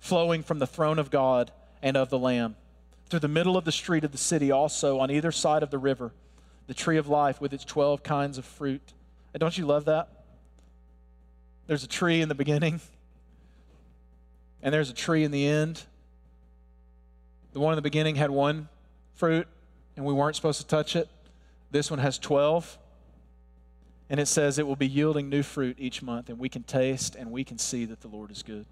flowing 0.00 0.42
from 0.42 0.58
the 0.58 0.66
throne 0.66 0.98
of 0.98 1.10
God 1.10 1.50
and 1.82 1.96
of 1.96 2.10
the 2.10 2.18
Lamb. 2.18 2.56
Through 3.08 3.20
the 3.20 3.28
middle 3.28 3.56
of 3.56 3.64
the 3.64 3.72
street 3.72 4.04
of 4.04 4.12
the 4.12 4.18
city, 4.18 4.50
also 4.50 4.98
on 4.98 5.10
either 5.10 5.32
side 5.32 5.62
of 5.62 5.70
the 5.70 5.78
river, 5.78 6.12
the 6.66 6.74
tree 6.74 6.98
of 6.98 7.08
life 7.08 7.40
with 7.40 7.54
its 7.54 7.64
12 7.64 8.02
kinds 8.02 8.36
of 8.36 8.44
fruit. 8.44 8.92
And 9.32 9.40
don't 9.40 9.56
you 9.56 9.64
love 9.64 9.86
that? 9.86 10.10
There's 11.66 11.84
a 11.84 11.88
tree 11.88 12.20
in 12.20 12.28
the 12.28 12.34
beginning, 12.34 12.80
and 14.62 14.74
there's 14.74 14.90
a 14.90 14.94
tree 14.94 15.24
in 15.24 15.30
the 15.30 15.46
end. 15.46 15.84
The 17.54 17.60
one 17.60 17.72
in 17.72 17.76
the 17.76 17.82
beginning 17.82 18.16
had 18.16 18.30
one 18.30 18.68
fruit, 19.14 19.48
and 19.96 20.04
we 20.04 20.12
weren't 20.12 20.36
supposed 20.36 20.60
to 20.60 20.66
touch 20.66 20.96
it. 20.96 21.08
This 21.70 21.90
one 21.90 21.98
has 22.00 22.18
12 22.18 22.78
and 24.10 24.18
it 24.18 24.26
says 24.26 24.58
it 24.58 24.66
will 24.66 24.76
be 24.76 24.86
yielding 24.86 25.28
new 25.28 25.42
fruit 25.42 25.76
each 25.78 26.02
month, 26.02 26.28
and 26.28 26.38
we 26.38 26.48
can 26.48 26.62
taste 26.62 27.14
and 27.14 27.30
we 27.30 27.44
can 27.44 27.58
see 27.58 27.84
that 27.84 28.00
the 28.00 28.08
Lord 28.08 28.30
is 28.30 28.42
good. 28.42 28.66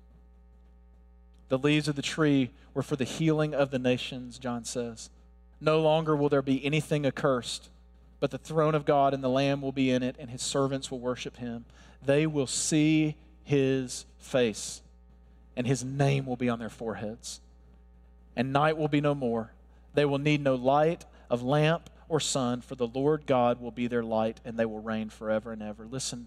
The 1.48 1.58
leaves 1.58 1.88
of 1.88 1.96
the 1.96 2.02
tree 2.02 2.50
were 2.74 2.82
for 2.82 2.96
the 2.96 3.04
healing 3.04 3.54
of 3.54 3.70
the 3.70 3.78
nations, 3.78 4.38
John 4.38 4.64
says. 4.64 5.10
No 5.60 5.80
longer 5.80 6.16
will 6.16 6.28
there 6.28 6.42
be 6.42 6.64
anything 6.64 7.06
accursed, 7.06 7.68
but 8.18 8.30
the 8.30 8.38
throne 8.38 8.74
of 8.74 8.84
God 8.84 9.14
and 9.14 9.22
the 9.22 9.28
Lamb 9.28 9.60
will 9.60 9.72
be 9.72 9.90
in 9.90 10.02
it, 10.02 10.16
and 10.18 10.30
his 10.30 10.42
servants 10.42 10.90
will 10.90 11.00
worship 11.00 11.36
him. 11.36 11.64
They 12.04 12.26
will 12.26 12.46
see 12.46 13.16
his 13.44 14.06
face, 14.18 14.82
and 15.56 15.66
his 15.66 15.84
name 15.84 16.26
will 16.26 16.36
be 16.36 16.48
on 16.48 16.58
their 16.58 16.70
foreheads. 16.70 17.40
And 18.34 18.52
night 18.52 18.76
will 18.76 18.88
be 18.88 19.00
no 19.00 19.14
more. 19.14 19.52
They 19.94 20.04
will 20.04 20.18
need 20.18 20.42
no 20.42 20.54
light 20.54 21.04
of 21.30 21.42
lamp 21.42 21.88
or 22.08 22.20
sun, 22.20 22.60
for 22.60 22.74
the 22.74 22.86
Lord 22.86 23.26
God 23.26 23.60
will 23.60 23.70
be 23.70 23.86
their 23.86 24.02
light, 24.02 24.40
and 24.44 24.58
they 24.58 24.66
will 24.66 24.80
reign 24.80 25.10
forever 25.10 25.52
and 25.52 25.62
ever. 25.62 25.86
Listen, 25.86 26.26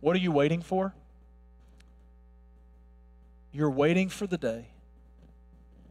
what 0.00 0.14
are 0.16 0.20
you 0.20 0.32
waiting 0.32 0.62
for? 0.62 0.94
You're 3.52 3.70
waiting 3.70 4.08
for 4.08 4.26
the 4.26 4.38
day 4.38 4.66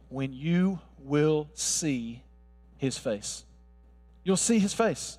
when 0.08 0.32
you 0.32 0.80
will 0.98 1.48
see 1.54 2.22
his 2.78 2.98
face. 2.98 3.44
You'll 4.24 4.36
see 4.36 4.58
his 4.58 4.74
face. 4.74 5.18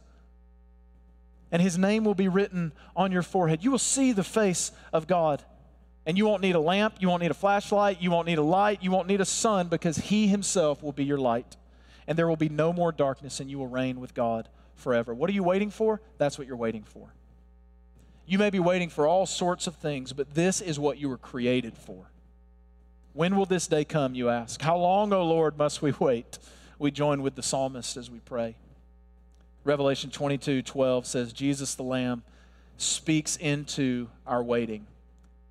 And 1.51 1.61
his 1.61 1.77
name 1.77 2.03
will 2.03 2.15
be 2.15 2.27
written 2.27 2.73
on 2.95 3.11
your 3.11 3.21
forehead. 3.21 3.63
You 3.63 3.71
will 3.71 3.79
see 3.79 4.11
the 4.11 4.23
face 4.23 4.71
of 4.91 5.07
God. 5.07 5.43
And 6.05 6.17
you 6.17 6.25
won't 6.25 6.41
need 6.41 6.55
a 6.55 6.59
lamp, 6.59 6.95
you 6.99 7.07
won't 7.07 7.21
need 7.21 7.31
a 7.31 7.35
flashlight, 7.35 8.01
you 8.01 8.11
won't 8.11 8.27
need 8.27 8.37
a 8.37 8.43
light, 8.43 8.83
you 8.83 8.91
won't 8.91 9.07
need 9.07 9.21
a 9.21 9.25
sun 9.25 9.69
because 9.69 9.95
he 9.95 10.27
himself 10.27 10.83
will 10.83 10.91
be 10.91 11.05
your 11.05 11.17
light 11.17 11.55
and 12.07 12.17
there 12.17 12.27
will 12.27 12.35
be 12.35 12.49
no 12.49 12.73
more 12.73 12.91
darkness, 12.91 13.39
and 13.39 13.49
you 13.49 13.59
will 13.59 13.67
reign 13.67 13.99
with 13.99 14.13
God 14.13 14.49
forever. 14.75 15.13
What 15.13 15.29
are 15.29 15.33
you 15.33 15.43
waiting 15.43 15.69
for? 15.69 16.01
That's 16.17 16.37
what 16.37 16.47
you're 16.47 16.57
waiting 16.57 16.83
for. 16.83 17.13
You 18.25 18.37
may 18.37 18.49
be 18.49 18.59
waiting 18.59 18.89
for 18.89 19.07
all 19.07 19.25
sorts 19.25 19.67
of 19.67 19.75
things, 19.75 20.13
but 20.13 20.33
this 20.33 20.61
is 20.61 20.79
what 20.79 20.97
you 20.97 21.09
were 21.09 21.17
created 21.17 21.77
for. 21.77 22.09
When 23.13 23.35
will 23.35 23.45
this 23.45 23.67
day 23.67 23.85
come, 23.85 24.15
you 24.15 24.29
ask? 24.29 24.61
How 24.61 24.77
long, 24.77 25.13
O 25.13 25.23
Lord, 25.23 25.57
must 25.57 25.81
we 25.81 25.93
wait? 25.99 26.39
We 26.79 26.89
join 26.89 27.21
with 27.21 27.35
the 27.35 27.43
psalmist 27.43 27.97
as 27.97 28.09
we 28.09 28.19
pray. 28.19 28.55
Revelation 29.63 30.09
22 30.09 30.61
12 30.61 31.05
says, 31.05 31.31
Jesus 31.31 31.75
the 31.75 31.83
Lamb 31.83 32.23
speaks 32.77 33.37
into 33.37 34.09
our 34.25 34.43
waiting, 34.43 34.87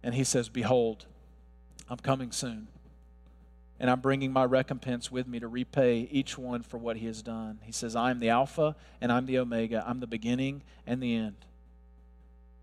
and 0.03 0.15
he 0.15 0.25
says, 0.25 0.49
Behold, 0.49 1.07
I'm 1.89 1.99
coming 1.99 2.33
soon 2.33 2.69
and 3.83 3.91
I'm 3.91 3.99
bringing 3.99 4.33
my 4.33 4.45
recompense 4.45 5.11
with 5.11 5.27
me 5.27 5.41
to 5.41 5.49
repay 5.49 6.09
each 6.13 6.39
one 6.39 6.63
for 6.63 6.79
what 6.79 6.99
he 6.99 7.07
has 7.07 7.21
done. 7.21 7.59
He 7.65 7.73
says, 7.73 7.97
I 7.97 8.13
am 8.13 8.21
the 8.21 8.29
Alpha 8.29 8.77
and 9.01 9.11
I'm 9.11 9.27
the 9.27 9.39
Omega. 9.39 9.85
I'm 9.85 9.99
the 9.99 10.07
beginning 10.07 10.63
and 10.87 11.03
the 11.03 11.17
end. 11.17 11.35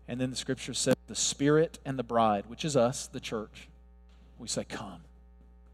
And 0.08 0.18
then 0.18 0.30
the 0.30 0.36
scripture 0.36 0.72
says, 0.72 0.96
the 1.08 1.14
Spirit 1.14 1.78
and 1.84 1.98
the 1.98 2.02
bride, 2.02 2.44
which 2.48 2.64
is 2.64 2.74
us, 2.74 3.06
the 3.06 3.20
church, 3.20 3.68
we 4.38 4.48
say, 4.48 4.64
Come. 4.64 5.02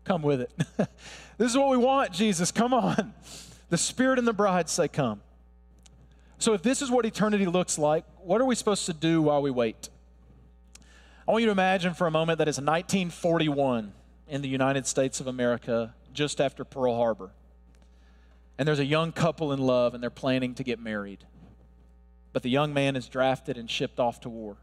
Come 0.02 0.22
with 0.22 0.40
it. 0.40 0.50
this 1.38 1.52
is 1.52 1.56
what 1.56 1.68
we 1.68 1.76
want, 1.76 2.10
Jesus. 2.10 2.50
Come 2.50 2.74
on. 2.74 3.14
The 3.70 3.78
Spirit 3.78 4.18
and 4.18 4.26
the 4.26 4.32
bride 4.32 4.68
say, 4.68 4.88
Come. 4.88 5.20
So, 6.38 6.54
if 6.54 6.62
this 6.62 6.82
is 6.82 6.90
what 6.90 7.06
eternity 7.06 7.46
looks 7.46 7.78
like, 7.78 8.04
what 8.18 8.40
are 8.40 8.44
we 8.44 8.56
supposed 8.56 8.86
to 8.86 8.92
do 8.92 9.22
while 9.22 9.42
we 9.42 9.52
wait? 9.52 9.90
I 11.28 11.30
want 11.30 11.42
you 11.42 11.46
to 11.46 11.52
imagine 11.52 11.94
for 11.94 12.08
a 12.08 12.10
moment 12.10 12.38
that 12.38 12.48
it's 12.48 12.58
1941 12.58 13.92
in 14.28 14.42
the 14.42 14.48
United 14.48 14.86
States 14.86 15.20
of 15.20 15.26
America, 15.26 15.94
just 16.12 16.40
after 16.40 16.64
Pearl 16.64 16.96
Harbor. 16.96 17.30
And 18.58 18.66
there's 18.66 18.78
a 18.78 18.84
young 18.84 19.12
couple 19.12 19.52
in 19.52 19.60
love, 19.60 19.94
and 19.94 20.02
they're 20.02 20.10
planning 20.10 20.54
to 20.54 20.64
get 20.64 20.80
married. 20.80 21.24
But 22.32 22.42
the 22.42 22.48
young 22.48 22.74
man 22.74 22.96
is 22.96 23.08
drafted 23.08 23.56
and 23.56 23.70
shipped 23.70 23.98
off 23.98 24.20
to 24.20 24.28
war 24.28 24.56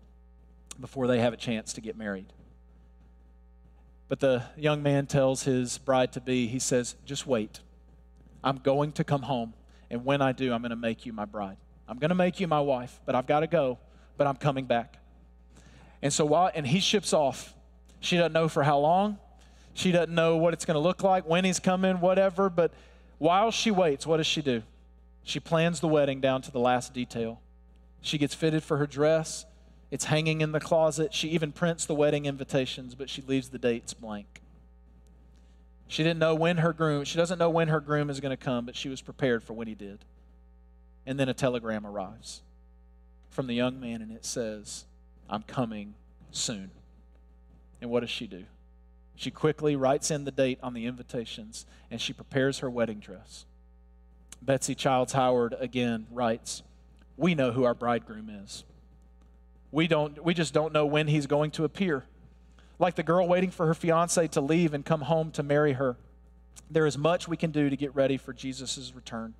before 0.79 1.07
they 1.07 1.19
have 1.19 1.33
a 1.33 1.37
chance 1.37 1.73
to 1.73 1.81
get 1.81 1.97
married. 1.97 2.33
But 4.09 4.19
the 4.19 4.43
young 4.57 4.83
man 4.83 5.07
tells 5.07 5.43
his 5.43 5.77
bride 5.77 6.13
to 6.13 6.21
be, 6.21 6.47
he 6.47 6.59
says, 6.59 6.95
Just 7.05 7.25
wait. 7.25 7.61
I'm 8.43 8.57
going 8.57 8.91
to 8.93 9.03
come 9.03 9.23
home. 9.23 9.53
And 9.89 10.03
when 10.05 10.21
I 10.21 10.33
do, 10.33 10.53
I'm 10.53 10.61
going 10.61 10.71
to 10.71 10.75
make 10.75 11.05
you 11.05 11.13
my 11.13 11.25
bride. 11.25 11.57
I'm 11.87 11.97
going 11.97 12.09
to 12.09 12.15
make 12.15 12.39
you 12.39 12.47
my 12.47 12.59
wife, 12.59 12.99
but 13.05 13.15
I've 13.15 13.27
got 13.27 13.41
to 13.41 13.47
go, 13.47 13.79
but 14.17 14.27
I'm 14.27 14.35
coming 14.35 14.65
back. 14.65 14.97
And 16.01 16.11
so 16.11 16.25
while, 16.25 16.51
and 16.53 16.67
he 16.67 16.79
ships 16.79 17.13
off. 17.13 17.53
She 17.99 18.17
doesn't 18.17 18.33
know 18.33 18.49
for 18.49 18.63
how 18.63 18.79
long. 18.79 19.17
She 19.73 19.91
doesn't 19.91 20.13
know 20.13 20.37
what 20.37 20.53
it's 20.53 20.65
going 20.65 20.75
to 20.75 20.79
look 20.79 21.03
like, 21.03 21.27
when 21.27 21.45
he's 21.45 21.59
coming, 21.59 21.99
whatever. 21.99 22.49
But 22.49 22.71
while 23.17 23.51
she 23.51 23.71
waits, 23.71 24.05
what 24.05 24.17
does 24.17 24.27
she 24.27 24.41
do? 24.41 24.63
She 25.23 25.39
plans 25.39 25.79
the 25.79 25.87
wedding 25.87 26.21
down 26.21 26.41
to 26.43 26.51
the 26.51 26.59
last 26.59 26.93
detail. 26.93 27.41
She 28.01 28.17
gets 28.17 28.35
fitted 28.35 28.63
for 28.63 28.77
her 28.77 28.87
dress. 28.87 29.45
It's 29.89 30.05
hanging 30.05 30.41
in 30.41 30.51
the 30.51 30.59
closet. 30.59 31.13
She 31.13 31.29
even 31.29 31.51
prints 31.51 31.85
the 31.85 31.95
wedding 31.95 32.25
invitations, 32.25 32.95
but 32.95 33.09
she 33.09 33.21
leaves 33.21 33.49
the 33.49 33.57
dates 33.57 33.93
blank. 33.93 34.41
She 35.87 36.03
didn't 36.03 36.19
know 36.19 36.35
when 36.35 36.57
her 36.57 36.73
groom, 36.73 37.03
she 37.03 37.17
doesn't 37.17 37.37
know 37.37 37.49
when 37.49 37.67
her 37.67 37.79
groom 37.79 38.09
is 38.09 38.19
going 38.19 38.35
to 38.35 38.43
come, 38.43 38.65
but 38.65 38.75
she 38.75 38.89
was 38.89 39.01
prepared 39.01 39.43
for 39.43 39.53
when 39.53 39.67
he 39.67 39.75
did. 39.75 39.99
And 41.05 41.19
then 41.19 41.29
a 41.29 41.33
telegram 41.33 41.85
arrives 41.85 42.41
from 43.29 43.47
the 43.47 43.53
young 43.53 43.79
man, 43.79 44.01
and 44.01 44.11
it 44.11 44.25
says, 44.25 44.85
I'm 45.29 45.43
coming 45.43 45.93
soon. 46.31 46.71
And 47.81 47.89
what 47.89 47.99
does 47.99 48.09
she 48.09 48.27
do? 48.27 48.45
She 49.15 49.31
quickly 49.31 49.75
writes 49.75 50.11
in 50.11 50.25
the 50.25 50.31
date 50.31 50.59
on 50.63 50.73
the 50.73 50.85
invitations 50.85 51.65
and 51.91 52.01
she 52.01 52.13
prepares 52.13 52.59
her 52.59 52.69
wedding 52.69 52.99
dress. 52.99 53.45
Betsy 54.41 54.75
Childs 54.75 55.13
Howard 55.13 55.55
again 55.59 56.07
writes, 56.11 56.63
We 57.17 57.35
know 57.35 57.51
who 57.51 57.63
our 57.63 57.73
bridegroom 57.73 58.29
is. 58.29 58.63
We, 59.71 59.87
don't, 59.87 60.23
we 60.23 60.33
just 60.33 60.53
don't 60.53 60.73
know 60.73 60.85
when 60.85 61.07
he's 61.07 61.27
going 61.27 61.51
to 61.51 61.63
appear. 61.63 62.03
Like 62.79 62.95
the 62.95 63.03
girl 63.03 63.27
waiting 63.27 63.51
for 63.51 63.67
her 63.67 63.73
fiance 63.73 64.27
to 64.29 64.41
leave 64.41 64.73
and 64.73 64.85
come 64.85 65.01
home 65.01 65.31
to 65.31 65.43
marry 65.43 65.73
her, 65.73 65.95
there 66.69 66.85
is 66.85 66.97
much 66.97 67.27
we 67.27 67.37
can 67.37 67.51
do 67.51 67.69
to 67.69 67.77
get 67.77 67.95
ready 67.95 68.17
for 68.17 68.33
Jesus' 68.33 68.91
return. 68.95 69.33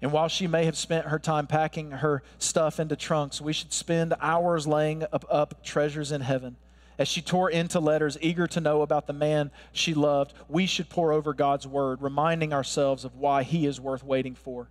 And 0.00 0.12
while 0.12 0.28
she 0.28 0.46
may 0.46 0.64
have 0.64 0.76
spent 0.76 1.06
her 1.06 1.18
time 1.18 1.46
packing 1.46 1.90
her 1.90 2.22
stuff 2.38 2.78
into 2.78 2.96
trunks, 2.96 3.40
we 3.40 3.52
should 3.52 3.72
spend 3.72 4.14
hours 4.20 4.66
laying 4.66 5.02
up, 5.02 5.24
up, 5.28 5.64
treasures 5.64 6.12
in 6.12 6.20
heaven. 6.20 6.56
As 6.98 7.06
she 7.06 7.22
tore 7.22 7.48
into 7.48 7.78
letters, 7.78 8.18
eager 8.20 8.48
to 8.48 8.60
know 8.60 8.82
about 8.82 9.06
the 9.06 9.12
man 9.12 9.52
she 9.72 9.94
loved, 9.94 10.34
we 10.48 10.66
should 10.66 10.88
pore 10.88 11.12
over 11.12 11.32
God's 11.32 11.66
word, 11.66 12.02
reminding 12.02 12.52
ourselves 12.52 13.04
of 13.04 13.14
why 13.14 13.44
he 13.44 13.66
is 13.66 13.80
worth 13.80 14.02
waiting 14.02 14.34
for. 14.34 14.68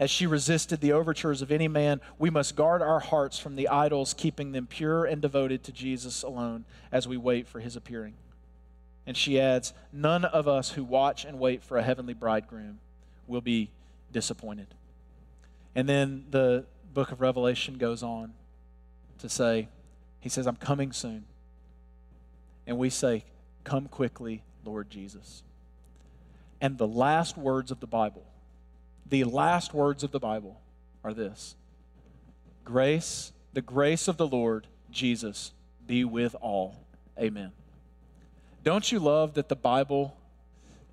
As 0.00 0.10
she 0.10 0.26
resisted 0.26 0.80
the 0.80 0.92
overtures 0.92 1.40
of 1.40 1.52
any 1.52 1.68
man, 1.68 2.00
we 2.18 2.28
must 2.28 2.56
guard 2.56 2.82
our 2.82 2.98
hearts 2.98 3.38
from 3.38 3.54
the 3.54 3.68
idols, 3.68 4.12
keeping 4.12 4.50
them 4.50 4.66
pure 4.66 5.04
and 5.04 5.22
devoted 5.22 5.62
to 5.64 5.72
Jesus 5.72 6.24
alone 6.24 6.64
as 6.90 7.06
we 7.06 7.16
wait 7.16 7.46
for 7.46 7.60
his 7.60 7.76
appearing. 7.76 8.14
And 9.06 9.16
she 9.16 9.38
adds, 9.38 9.72
None 9.92 10.24
of 10.24 10.48
us 10.48 10.70
who 10.70 10.82
watch 10.82 11.24
and 11.24 11.38
wait 11.38 11.62
for 11.62 11.76
a 11.76 11.82
heavenly 11.82 12.14
bridegroom 12.14 12.80
will 13.28 13.40
be 13.40 13.70
disappointed. 14.10 14.66
And 15.76 15.88
then 15.88 16.24
the 16.30 16.64
book 16.92 17.12
of 17.12 17.20
Revelation 17.20 17.78
goes 17.78 18.02
on 18.02 18.32
to 19.18 19.28
say, 19.28 19.68
He 20.18 20.28
says, 20.28 20.48
I'm 20.48 20.56
coming 20.56 20.90
soon. 20.90 21.26
And 22.66 22.78
we 22.78 22.90
say, 22.90 23.24
Come 23.64 23.88
quickly, 23.88 24.42
Lord 24.64 24.90
Jesus. 24.90 25.42
And 26.60 26.78
the 26.78 26.86
last 26.86 27.36
words 27.36 27.70
of 27.70 27.80
the 27.80 27.86
Bible 27.86 28.24
the 29.06 29.24
last 29.24 29.74
words 29.74 30.02
of 30.02 30.10
the 30.10 30.20
Bible 30.20 30.60
are 31.02 31.14
this 31.14 31.56
Grace, 32.64 33.32
the 33.52 33.62
grace 33.62 34.08
of 34.08 34.16
the 34.16 34.26
Lord 34.26 34.66
Jesus 34.90 35.52
be 35.86 36.04
with 36.04 36.34
all. 36.40 36.76
Amen. 37.18 37.52
Don't 38.62 38.90
you 38.90 38.98
love 38.98 39.34
that 39.34 39.48
the 39.48 39.56
Bible 39.56 40.16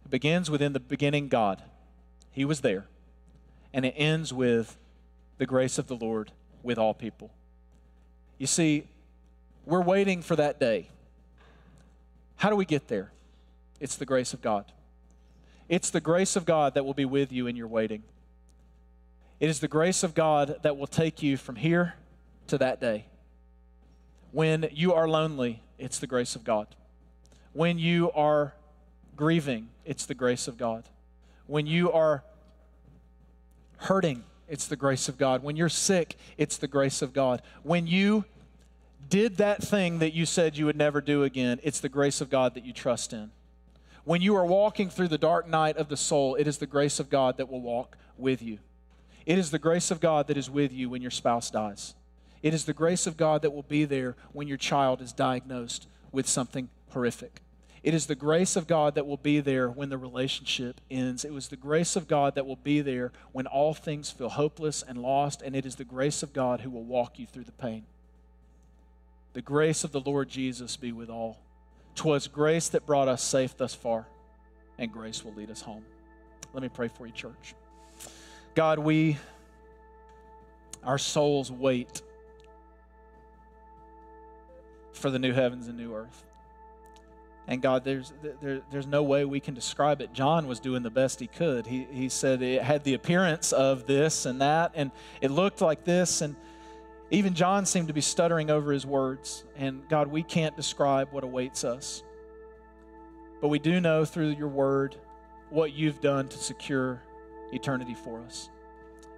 begins 0.10 0.52
within 0.52 0.74
the 0.74 0.80
beginning 0.80 1.30
God? 1.30 1.62
He 2.32 2.44
was 2.44 2.62
there. 2.62 2.86
And 3.74 3.86
it 3.86 3.94
ends 3.96 4.34
with 4.34 4.78
the 5.38 5.46
grace 5.46 5.78
of 5.78 5.88
the 5.88 5.96
Lord 5.96 6.32
with 6.62 6.78
all 6.78 6.94
people. 6.94 7.32
You 8.38 8.48
see, 8.48 8.84
we're 9.66 9.82
waiting 9.82 10.22
for 10.22 10.36
that 10.36 10.60
day. 10.60 10.90
How 12.42 12.50
do 12.50 12.56
we 12.56 12.66
get 12.66 12.88
there? 12.88 13.12
It's 13.80 13.98
the 13.98 14.06
grace 14.08 14.34
of 14.34 14.42
God. 14.42 14.66
It's 15.70 15.92
the 15.92 16.02
grace 16.02 16.36
of 16.36 16.44
God 16.44 16.74
that 16.74 16.84
will 16.84 16.96
be 16.96 17.06
with 17.06 17.32
you 17.32 17.46
in 17.46 17.56
your 17.56 17.68
waiting. 17.68 18.02
It 19.40 19.48
is 19.48 19.60
the 19.60 19.68
grace 19.68 20.02
of 20.02 20.16
God 20.16 20.58
that 20.64 20.76
will 20.76 20.88
take 20.88 21.22
you 21.22 21.38
from 21.38 21.56
here 21.56 21.94
to 22.48 22.58
that 22.58 22.82
day. 22.82 23.06
When 24.32 24.68
you 24.72 24.92
are 24.92 25.08
lonely, 25.08 25.62
it's 25.78 26.00
the 26.00 26.08
grace 26.08 26.36
of 26.36 26.44
God. 26.44 26.66
When 27.54 27.78
you 27.78 28.12
are 28.14 28.56
grieving, 29.16 29.70
it's 29.86 30.08
the 30.08 30.16
grace 30.16 30.48
of 30.48 30.58
God. 30.58 30.86
When 31.46 31.68
you 31.68 31.92
are 31.92 32.24
hurting, 33.78 34.24
it's 34.48 34.66
the 34.66 34.76
grace 34.76 35.08
of 35.08 35.20
God. 35.20 35.44
When 35.44 35.58
you're 35.58 35.70
sick, 35.70 36.18
it's 36.40 36.58
the 36.58 36.68
grace 36.68 37.04
of 37.04 37.14
God. 37.14 37.44
When 37.62 37.86
you 37.86 38.26
did 39.10 39.38
that 39.38 39.64
thing 39.64 40.00
that 40.00 40.14
you 40.14 40.26
said 40.26 40.58
you 40.58 40.66
would 40.66 40.78
never 40.78 41.02
do 41.02 41.24
again, 41.24 41.60
it's 41.64 41.80
the 41.80 41.90
grace 41.90 42.22
of 42.22 42.30
God 42.30 42.54
that 42.56 42.66
you 42.66 42.74
trust 42.74 43.14
in. 43.14 43.32
When 44.04 44.22
you 44.22 44.36
are 44.36 44.46
walking 44.46 44.90
through 44.90 45.10
the 45.10 45.18
dark 45.18 45.48
night 45.48 45.78
of 45.78 45.88
the 45.88 45.98
soul, 45.98 46.36
it 46.36 46.48
is 46.48 46.58
the 46.58 46.66
grace 46.66 47.00
of 47.00 47.10
God 47.10 47.38
that 47.38 47.50
will 47.50 47.62
walk 47.62 47.98
with 48.18 48.42
you. 48.42 48.60
It 49.26 49.38
is 49.38 49.52
the 49.52 49.60
grace 49.60 49.92
of 49.92 50.00
God 50.00 50.28
that 50.28 50.38
is 50.38 50.50
with 50.50 50.74
you 50.74 50.90
when 50.90 51.02
your 51.02 51.12
spouse 51.12 51.52
dies. 51.52 51.94
It 52.42 52.54
is 52.54 52.66
the 52.66 52.74
grace 52.74 53.06
of 53.06 53.18
God 53.18 53.44
that 53.44 53.54
will 53.54 53.64
be 53.64 53.86
there 53.86 54.16
when 54.34 54.48
your 54.48 54.58
child 54.58 55.02
is 55.02 55.14
diagnosed 55.14 55.88
with 56.12 56.28
something 56.28 56.70
horrific. 56.90 57.42
It 57.84 57.94
is 57.94 58.08
the 58.08 58.16
grace 58.16 58.56
of 58.56 58.68
God 58.68 58.96
that 58.96 59.08
will 59.08 59.18
be 59.18 59.40
there 59.40 59.70
when 59.70 59.90
the 59.90 59.98
relationship 59.98 60.82
ends. 60.90 61.26
It 61.26 61.34
was 61.34 61.48
the 61.48 61.56
grace 61.56 61.96
of 61.96 62.08
God 62.08 62.36
that 62.36 62.46
will 62.46 62.56
be 62.56 62.82
there 62.82 63.12
when 63.32 63.48
all 63.48 63.74
things 63.74 64.12
feel 64.12 64.30
hopeless 64.30 64.84
and 64.84 65.00
lost, 65.00 65.42
and 65.42 65.56
it 65.56 65.66
is 65.66 65.76
the 65.76 65.84
grace 65.84 66.22
of 66.22 66.34
God 66.34 66.62
who 66.62 66.70
will 66.70 66.84
walk 66.84 67.18
you 67.18 67.26
through 67.26 67.46
the 67.46 67.52
pain. 67.52 67.86
The 69.34 69.41
grace 69.41 69.84
of 69.84 69.91
the 69.91 70.02
Lord 70.02 70.30
Jesus 70.30 70.76
be 70.78 70.91
with 70.91 71.10
all. 71.10 71.39
'Twas 71.96 72.28
grace 72.28 72.70
that 72.70 72.86
brought 72.86 73.08
us 73.08 73.22
safe 73.24 73.56
thus 73.58 73.74
far, 73.74 74.08
and 74.78 74.91
grace 74.91 75.24
will 75.24 75.34
lead 75.34 75.52
us 75.52 75.62
home. 75.62 75.84
Let 76.54 76.63
me 76.63 76.70
pray 76.70 76.88
for 76.88 77.06
you, 77.06 77.13
church. 77.13 77.56
God, 78.56 78.80
we, 78.80 79.17
our 80.84 80.98
souls 80.98 81.52
wait 81.52 82.02
for 84.94 85.10
the 85.10 85.20
new 85.20 85.34
heavens 85.34 85.67
and 85.67 85.78
new 85.78 85.94
earth. 85.94 86.26
And 87.48 87.62
God, 87.62 87.84
there's, 87.84 88.13
there, 88.41 88.62
there's 88.72 88.88
no 88.88 89.04
way 89.04 89.26
we 89.26 89.39
can 89.39 89.54
describe 89.54 90.02
it. 90.02 90.13
John 90.13 90.48
was 90.48 90.60
doing 90.60 90.84
the 90.84 90.89
best 90.89 91.20
he 91.20 91.28
could. 91.28 91.65
He, 91.65 91.88
he 91.91 92.08
said 92.08 92.41
it 92.41 92.62
had 92.62 92.84
the 92.84 92.94
appearance 92.94 93.52
of 93.52 93.88
this 93.88 94.26
and 94.26 94.41
that, 94.41 94.72
and 94.76 94.91
it 95.22 95.32
looked 95.32 95.60
like 95.60 95.84
this. 95.84 96.22
And 96.22 96.36
even 97.12 97.34
John 97.34 97.65
seemed 97.65 97.89
to 97.89 97.93
be 97.93 98.02
stuttering 98.02 98.50
over 98.50 98.71
his 98.71 98.86
words. 98.86 99.43
And 99.58 99.88
God, 99.89 100.08
we 100.08 100.24
can't 100.24 100.56
describe 100.56 101.10
what 101.12 101.26
awaits 101.26 101.65
us. 101.65 102.04
But 103.41 103.50
we 103.50 103.60
do 103.60 103.82
know 103.82 104.05
through 104.05 104.30
your 104.30 104.47
word 104.47 104.95
what 105.49 105.74
you've 105.74 105.99
done 105.99 106.30
to 106.30 106.38
secure 106.38 107.03
eternity 107.51 107.95
for 107.95 108.22
us. 108.22 108.49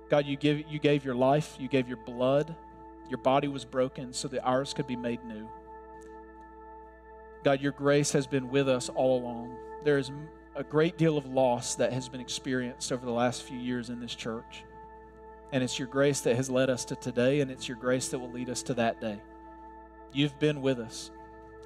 God, 0.09 0.25
you, 0.25 0.35
give, 0.35 0.63
you 0.67 0.79
gave 0.79 1.05
your 1.05 1.15
life, 1.15 1.55
you 1.59 1.67
gave 1.67 1.87
your 1.87 1.97
blood, 1.97 2.55
your 3.09 3.19
body 3.19 3.47
was 3.47 3.63
broken 3.63 4.11
so 4.11 4.27
that 4.29 4.43
ours 4.43 4.73
could 4.73 4.87
be 4.87 4.95
made 4.95 5.23
new. 5.23 5.47
God, 7.43 7.61
your 7.61 7.73
grace 7.73 8.11
has 8.13 8.25
been 8.25 8.49
with 8.49 8.67
us 8.69 8.89
all 8.89 9.19
along. 9.19 9.55
There 9.83 9.97
is 9.97 10.11
a 10.55 10.63
great 10.63 10.97
deal 10.97 11.17
of 11.17 11.25
loss 11.25 11.75
that 11.75 11.93
has 11.93 12.09
been 12.09 12.21
experienced 12.21 12.91
over 12.91 13.05
the 13.05 13.11
last 13.11 13.43
few 13.43 13.57
years 13.57 13.89
in 13.89 13.99
this 13.99 14.15
church. 14.15 14.63
And 15.53 15.63
it's 15.63 15.77
your 15.77 15.87
grace 15.87 16.21
that 16.21 16.35
has 16.35 16.49
led 16.49 16.71
us 16.71 16.83
to 16.85 16.95
today, 16.95 17.41
and 17.41 17.51
it's 17.51 17.67
your 17.67 17.77
grace 17.77 18.07
that 18.09 18.17
will 18.17 18.31
lead 18.31 18.49
us 18.49 18.63
to 18.63 18.73
that 18.73 18.99
day. 18.99 19.21
You've 20.11 20.37
been 20.39 20.63
with 20.63 20.79
us, 20.79 21.11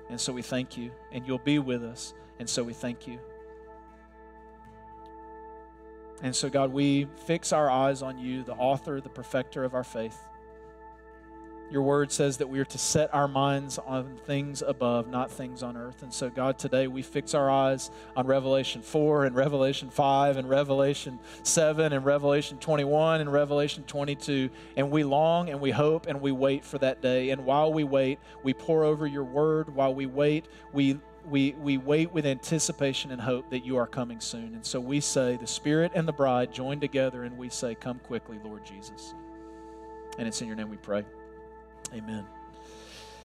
and 0.10 0.20
so 0.20 0.34
we 0.34 0.42
thank 0.42 0.78
you. 0.78 0.92
And 1.14 1.26
you'll 1.26 1.38
be 1.38 1.58
with 1.58 1.86
us, 1.86 2.14
and 2.38 2.50
so 2.50 2.66
we 2.66 2.74
thank 2.74 3.08
you. 3.08 3.18
And 6.22 6.36
so, 6.36 6.50
God, 6.50 6.74
we 6.74 7.08
fix 7.26 7.54
our 7.54 7.70
eyes 7.70 8.02
on 8.02 8.20
you, 8.20 8.44
the 8.44 8.56
author, 8.56 9.00
the 9.00 9.08
perfecter 9.08 9.64
of 9.64 9.74
our 9.74 9.86
faith. 9.86 10.20
Your 11.70 11.82
word 11.82 12.14
says 12.14 12.38
that 12.38 12.48
we 12.48 12.60
are 12.60 12.66
to 12.66 12.78
set 12.78 13.14
our 13.14 13.28
minds 13.28 13.78
on 13.78 14.16
things 14.26 14.62
above, 14.62 15.10
not 15.10 15.30
things 15.30 15.64
on 15.64 15.76
earth. 15.76 16.02
And 16.02 16.14
so, 16.14 16.30
God, 16.30 16.58
today 16.58 16.88
we 16.88 17.02
fix 17.02 17.34
our 17.34 17.50
eyes 17.50 17.92
on 18.16 18.26
Revelation 18.26 18.82
4 18.82 19.26
and 19.26 19.36
Revelation 19.36 19.90
5 19.90 20.38
and 20.38 20.50
Revelation 20.50 21.20
7 21.44 21.92
and 21.92 22.06
Revelation 22.06 22.58
21 22.60 23.20
and 23.20 23.32
Revelation 23.32 23.84
22. 23.84 24.50
And 24.78 24.90
we 24.92 25.04
long 25.04 25.50
and 25.50 25.60
we 25.60 25.72
hope 25.72 26.08
and 26.08 26.22
we 26.22 26.32
wait 26.32 26.64
for 26.64 26.78
that 26.78 27.02
day. 27.02 27.32
And 27.32 27.44
while 27.44 27.74
we 27.74 27.84
wait, 27.84 28.20
we 28.44 28.54
pore 28.54 28.86
over 28.86 29.06
your 29.06 29.26
word. 29.26 29.76
While 29.76 29.94
we 29.94 30.06
wait, 30.06 30.46
we 30.72 31.00
we, 31.30 31.52
we 31.62 31.78
wait 31.78 32.14
with 32.14 32.26
anticipation 32.26 33.12
and 33.12 33.20
hope 33.20 33.50
that 33.50 33.66
you 33.66 33.76
are 33.76 33.88
coming 33.88 34.22
soon. 34.22 34.56
And 34.56 34.66
so 34.66 34.80
we 34.80 35.02
say, 35.02 35.36
the 35.36 35.46
Spirit 35.46 35.92
and 35.94 36.08
the 36.08 36.14
bride 36.14 36.54
join 36.54 36.80
together, 36.80 37.24
and 37.24 37.38
we 37.38 37.50
say, 37.50 37.76
Come 37.76 38.00
quickly, 38.00 38.40
Lord 38.46 38.66
Jesus. 38.66 39.14
And 40.18 40.26
it's 40.26 40.42
in 40.42 40.48
your 40.48 40.56
name 40.56 40.70
we 40.70 40.78
pray. 40.78 41.04
Amen. 41.94 42.26